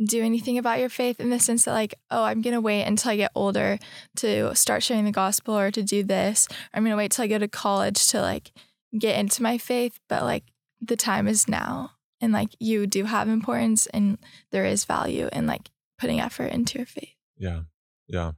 do 0.03 0.23
anything 0.23 0.57
about 0.57 0.79
your 0.79 0.89
faith 0.89 1.19
in 1.19 1.29
the 1.29 1.39
sense 1.39 1.65
that 1.65 1.73
like, 1.73 1.95
oh, 2.09 2.23
I'm 2.23 2.41
gonna 2.41 2.61
wait 2.61 2.83
until 2.83 3.11
I 3.11 3.17
get 3.17 3.31
older 3.35 3.77
to 4.17 4.55
start 4.55 4.83
sharing 4.83 5.05
the 5.05 5.11
gospel 5.11 5.57
or 5.57 5.71
to 5.71 5.83
do 5.83 6.03
this. 6.03 6.47
Or 6.49 6.55
I'm 6.77 6.83
gonna 6.83 6.97
wait 6.97 7.11
till 7.11 7.23
I 7.23 7.27
go 7.27 7.37
to 7.37 7.47
college 7.47 8.07
to 8.07 8.21
like 8.21 8.51
get 8.97 9.19
into 9.19 9.43
my 9.43 9.57
faith, 9.57 9.99
but 10.07 10.23
like 10.23 10.45
the 10.81 10.97
time 10.97 11.27
is 11.27 11.47
now. 11.47 11.91
And 12.19 12.33
like 12.33 12.49
you 12.59 12.87
do 12.87 13.05
have 13.05 13.27
importance 13.27 13.87
and 13.87 14.17
there 14.51 14.65
is 14.65 14.85
value 14.85 15.29
in 15.33 15.47
like 15.47 15.69
putting 15.97 16.19
effort 16.19 16.51
into 16.51 16.77
your 16.77 16.85
faith. 16.85 17.15
Yeah, 17.41 17.61
yeah. 18.07 18.31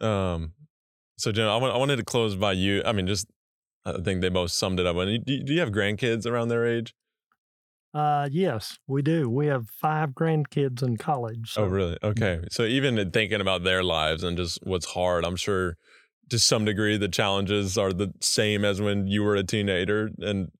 Um, 0.00 0.52
so 1.16 1.32
Jim, 1.32 1.48
I, 1.48 1.56
wanted 1.56 1.96
to 1.96 2.04
close 2.04 2.36
by 2.36 2.52
you. 2.52 2.82
I 2.84 2.92
mean, 2.92 3.06
just 3.06 3.28
I 3.84 4.00
think 4.02 4.20
they 4.20 4.28
both 4.28 4.50
summed 4.50 4.80
it 4.80 4.86
up. 4.86 4.96
And 4.96 5.24
do, 5.24 5.42
do 5.42 5.52
you 5.52 5.60
have 5.60 5.70
grandkids 5.70 6.26
around 6.26 6.48
their 6.48 6.66
age? 6.66 6.94
Uh, 7.94 8.28
yes, 8.30 8.78
we 8.86 9.00
do. 9.00 9.30
We 9.30 9.46
have 9.46 9.68
five 9.70 10.10
grandkids 10.10 10.82
in 10.82 10.96
college. 10.98 11.52
So 11.52 11.64
Oh, 11.64 11.66
really? 11.66 11.94
Mm. 12.02 12.10
Okay. 12.10 12.40
So 12.50 12.64
even 12.64 13.10
thinking 13.10 13.40
about 13.40 13.64
their 13.64 13.82
lives 13.82 14.22
and 14.22 14.36
just 14.36 14.58
what's 14.62 14.86
hard, 14.86 15.24
I'm 15.24 15.36
sure 15.36 15.76
to 16.28 16.38
some 16.38 16.64
degree 16.64 16.96
the 16.96 17.08
challenges 17.08 17.78
are 17.78 17.92
the 17.92 18.12
same 18.20 18.64
as 18.64 18.80
when 18.80 19.06
you 19.06 19.22
were 19.22 19.36
a 19.36 19.42
teenager, 19.42 20.10
and 20.18 20.50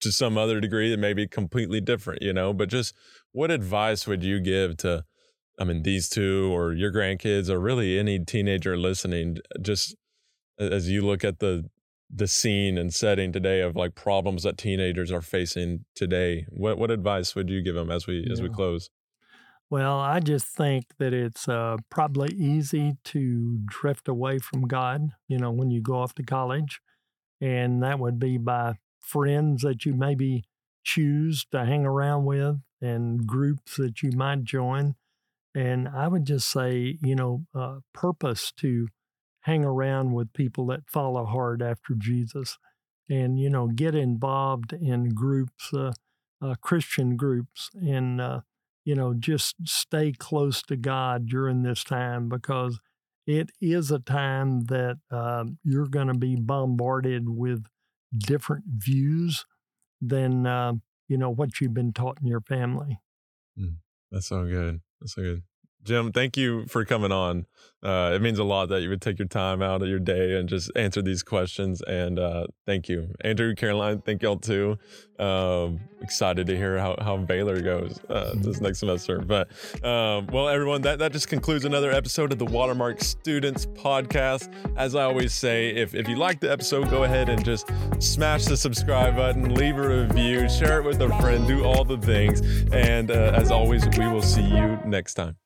to 0.00 0.12
some 0.12 0.38
other 0.38 0.60
degree 0.60 0.92
it 0.92 0.98
may 0.98 1.12
be 1.12 1.28
completely 1.28 1.80
different, 1.80 2.22
you 2.22 2.32
know. 2.32 2.52
But 2.52 2.70
just 2.70 2.94
what 3.32 3.50
advice 3.50 4.06
would 4.06 4.22
you 4.22 4.40
give 4.40 4.78
to, 4.78 5.04
I 5.58 5.64
mean, 5.64 5.82
these 5.82 6.08
two 6.08 6.50
or 6.54 6.72
your 6.72 6.92
grandkids 6.92 7.48
or 7.48 7.58
really 7.58 7.98
any 7.98 8.18
teenager 8.18 8.76
listening, 8.76 9.38
just 9.60 9.94
as 10.58 10.88
you 10.90 11.02
look 11.02 11.24
at 11.24 11.38
the 11.38 11.68
the 12.12 12.26
scene 12.26 12.76
and 12.76 12.92
setting 12.92 13.32
today 13.32 13.60
of 13.60 13.76
like 13.76 13.94
problems 13.94 14.42
that 14.42 14.58
teenagers 14.58 15.12
are 15.12 15.22
facing 15.22 15.84
today 15.94 16.44
what 16.48 16.76
what 16.76 16.90
advice 16.90 17.36
would 17.36 17.48
you 17.48 17.62
give 17.62 17.76
them 17.76 17.88
as 17.88 18.08
we 18.08 18.26
as 18.32 18.42
we 18.42 18.48
close 18.48 18.90
Well, 19.70 20.00
I 20.00 20.18
just 20.18 20.46
think 20.46 20.86
that 20.98 21.14
it's 21.14 21.48
uh, 21.48 21.76
probably 21.90 22.34
easy 22.34 22.96
to 23.04 23.60
drift 23.64 24.08
away 24.08 24.40
from 24.40 24.66
God, 24.66 25.12
you 25.28 25.38
know, 25.38 25.52
when 25.52 25.70
you 25.70 25.80
go 25.80 25.94
off 25.94 26.12
to 26.16 26.24
college. 26.24 26.80
And 27.40 27.80
that 27.84 28.00
would 28.00 28.18
be 28.18 28.36
by 28.36 28.74
friends 28.98 29.62
that 29.62 29.86
you 29.86 29.94
maybe 29.94 30.44
choose 30.82 31.46
to 31.52 31.64
hang 31.64 31.86
around 31.86 32.24
with 32.24 32.56
and 32.82 33.26
groups 33.26 33.76
that 33.76 34.02
you 34.02 34.10
might 34.12 34.42
join. 34.42 34.96
And 35.54 35.88
I 35.88 36.08
would 36.08 36.24
just 36.24 36.48
say, 36.48 36.98
you 37.02 37.14
know, 37.16 37.46
uh, 37.54 37.78
purpose 37.92 38.52
to 38.58 38.88
hang 39.42 39.64
around 39.64 40.12
with 40.12 40.32
people 40.32 40.66
that 40.66 40.88
follow 40.88 41.24
hard 41.24 41.62
after 41.62 41.94
Jesus 41.96 42.58
and, 43.08 43.38
you 43.38 43.50
know, 43.50 43.66
get 43.66 43.94
involved 43.94 44.72
in 44.72 45.08
groups, 45.10 45.72
uh, 45.74 45.92
uh, 46.42 46.54
Christian 46.60 47.16
groups, 47.16 47.70
and, 47.74 48.20
uh, 48.20 48.40
you 48.84 48.94
know, 48.94 49.12
just 49.12 49.56
stay 49.64 50.12
close 50.12 50.62
to 50.62 50.76
God 50.76 51.26
during 51.26 51.62
this 51.62 51.82
time 51.82 52.28
because 52.28 52.78
it 53.26 53.50
is 53.60 53.90
a 53.90 53.98
time 53.98 54.64
that 54.66 54.98
um, 55.10 55.58
you're 55.64 55.88
going 55.88 56.08
to 56.08 56.14
be 56.14 56.36
bombarded 56.36 57.28
with 57.28 57.64
different 58.16 58.64
views 58.68 59.44
than, 60.00 60.46
uh, 60.46 60.72
you 61.08 61.18
know, 61.18 61.30
what 61.30 61.60
you've 61.60 61.74
been 61.74 61.92
taught 61.92 62.18
in 62.20 62.26
your 62.26 62.40
family. 62.40 63.00
That's 64.10 64.28
so 64.28 64.44
good. 64.46 64.80
That's 65.00 65.14
so 65.14 65.22
good. 65.22 65.42
Jim, 65.84 66.12
thank 66.12 66.36
you 66.36 66.66
for 66.66 66.84
coming 66.84 67.12
on. 67.12 67.46
Uh, 67.82 68.12
it 68.14 68.20
means 68.20 68.38
a 68.38 68.44
lot 68.44 68.68
that 68.68 68.82
you 68.82 68.90
would 68.90 69.00
take 69.00 69.18
your 69.18 69.28
time 69.28 69.62
out 69.62 69.80
of 69.80 69.88
your 69.88 69.98
day 69.98 70.38
and 70.38 70.48
just 70.48 70.70
answer 70.76 71.00
these 71.00 71.22
questions. 71.22 71.80
And 71.82 72.18
uh, 72.18 72.46
thank 72.66 72.90
you, 72.90 73.14
Andrew, 73.22 73.54
Caroline. 73.54 74.02
Thank 74.02 74.22
y'all 74.22 74.36
too. 74.36 74.76
Um, 75.18 75.80
excited 76.02 76.46
to 76.48 76.56
hear 76.56 76.78
how, 76.78 76.96
how 77.00 77.16
Baylor 77.16 77.62
goes 77.62 77.98
uh, 78.10 78.34
this 78.36 78.60
next 78.60 78.80
semester. 78.80 79.20
But 79.20 79.48
um, 79.82 80.26
well, 80.26 80.48
everyone, 80.48 80.82
that, 80.82 80.98
that 80.98 81.12
just 81.12 81.28
concludes 81.28 81.64
another 81.64 81.90
episode 81.90 82.32
of 82.32 82.38
the 82.38 82.44
Watermark 82.44 83.00
Students 83.00 83.64
Podcast. 83.64 84.52
As 84.76 84.94
I 84.94 85.04
always 85.04 85.32
say, 85.32 85.70
if, 85.70 85.94
if 85.94 86.06
you 86.06 86.16
like 86.16 86.40
the 86.40 86.52
episode, 86.52 86.90
go 86.90 87.04
ahead 87.04 87.30
and 87.30 87.42
just 87.42 87.70
smash 87.98 88.44
the 88.44 88.58
subscribe 88.58 89.16
button, 89.16 89.54
leave 89.54 89.78
a 89.78 90.04
review, 90.04 90.50
share 90.50 90.80
it 90.80 90.84
with 90.84 91.00
a 91.00 91.08
friend, 91.20 91.48
do 91.48 91.64
all 91.64 91.84
the 91.84 91.98
things. 91.98 92.42
And 92.72 93.10
uh, 93.10 93.32
as 93.34 93.50
always, 93.50 93.88
we 93.96 94.06
will 94.06 94.22
see 94.22 94.44
you 94.44 94.78
next 94.84 95.14
time. 95.14 95.36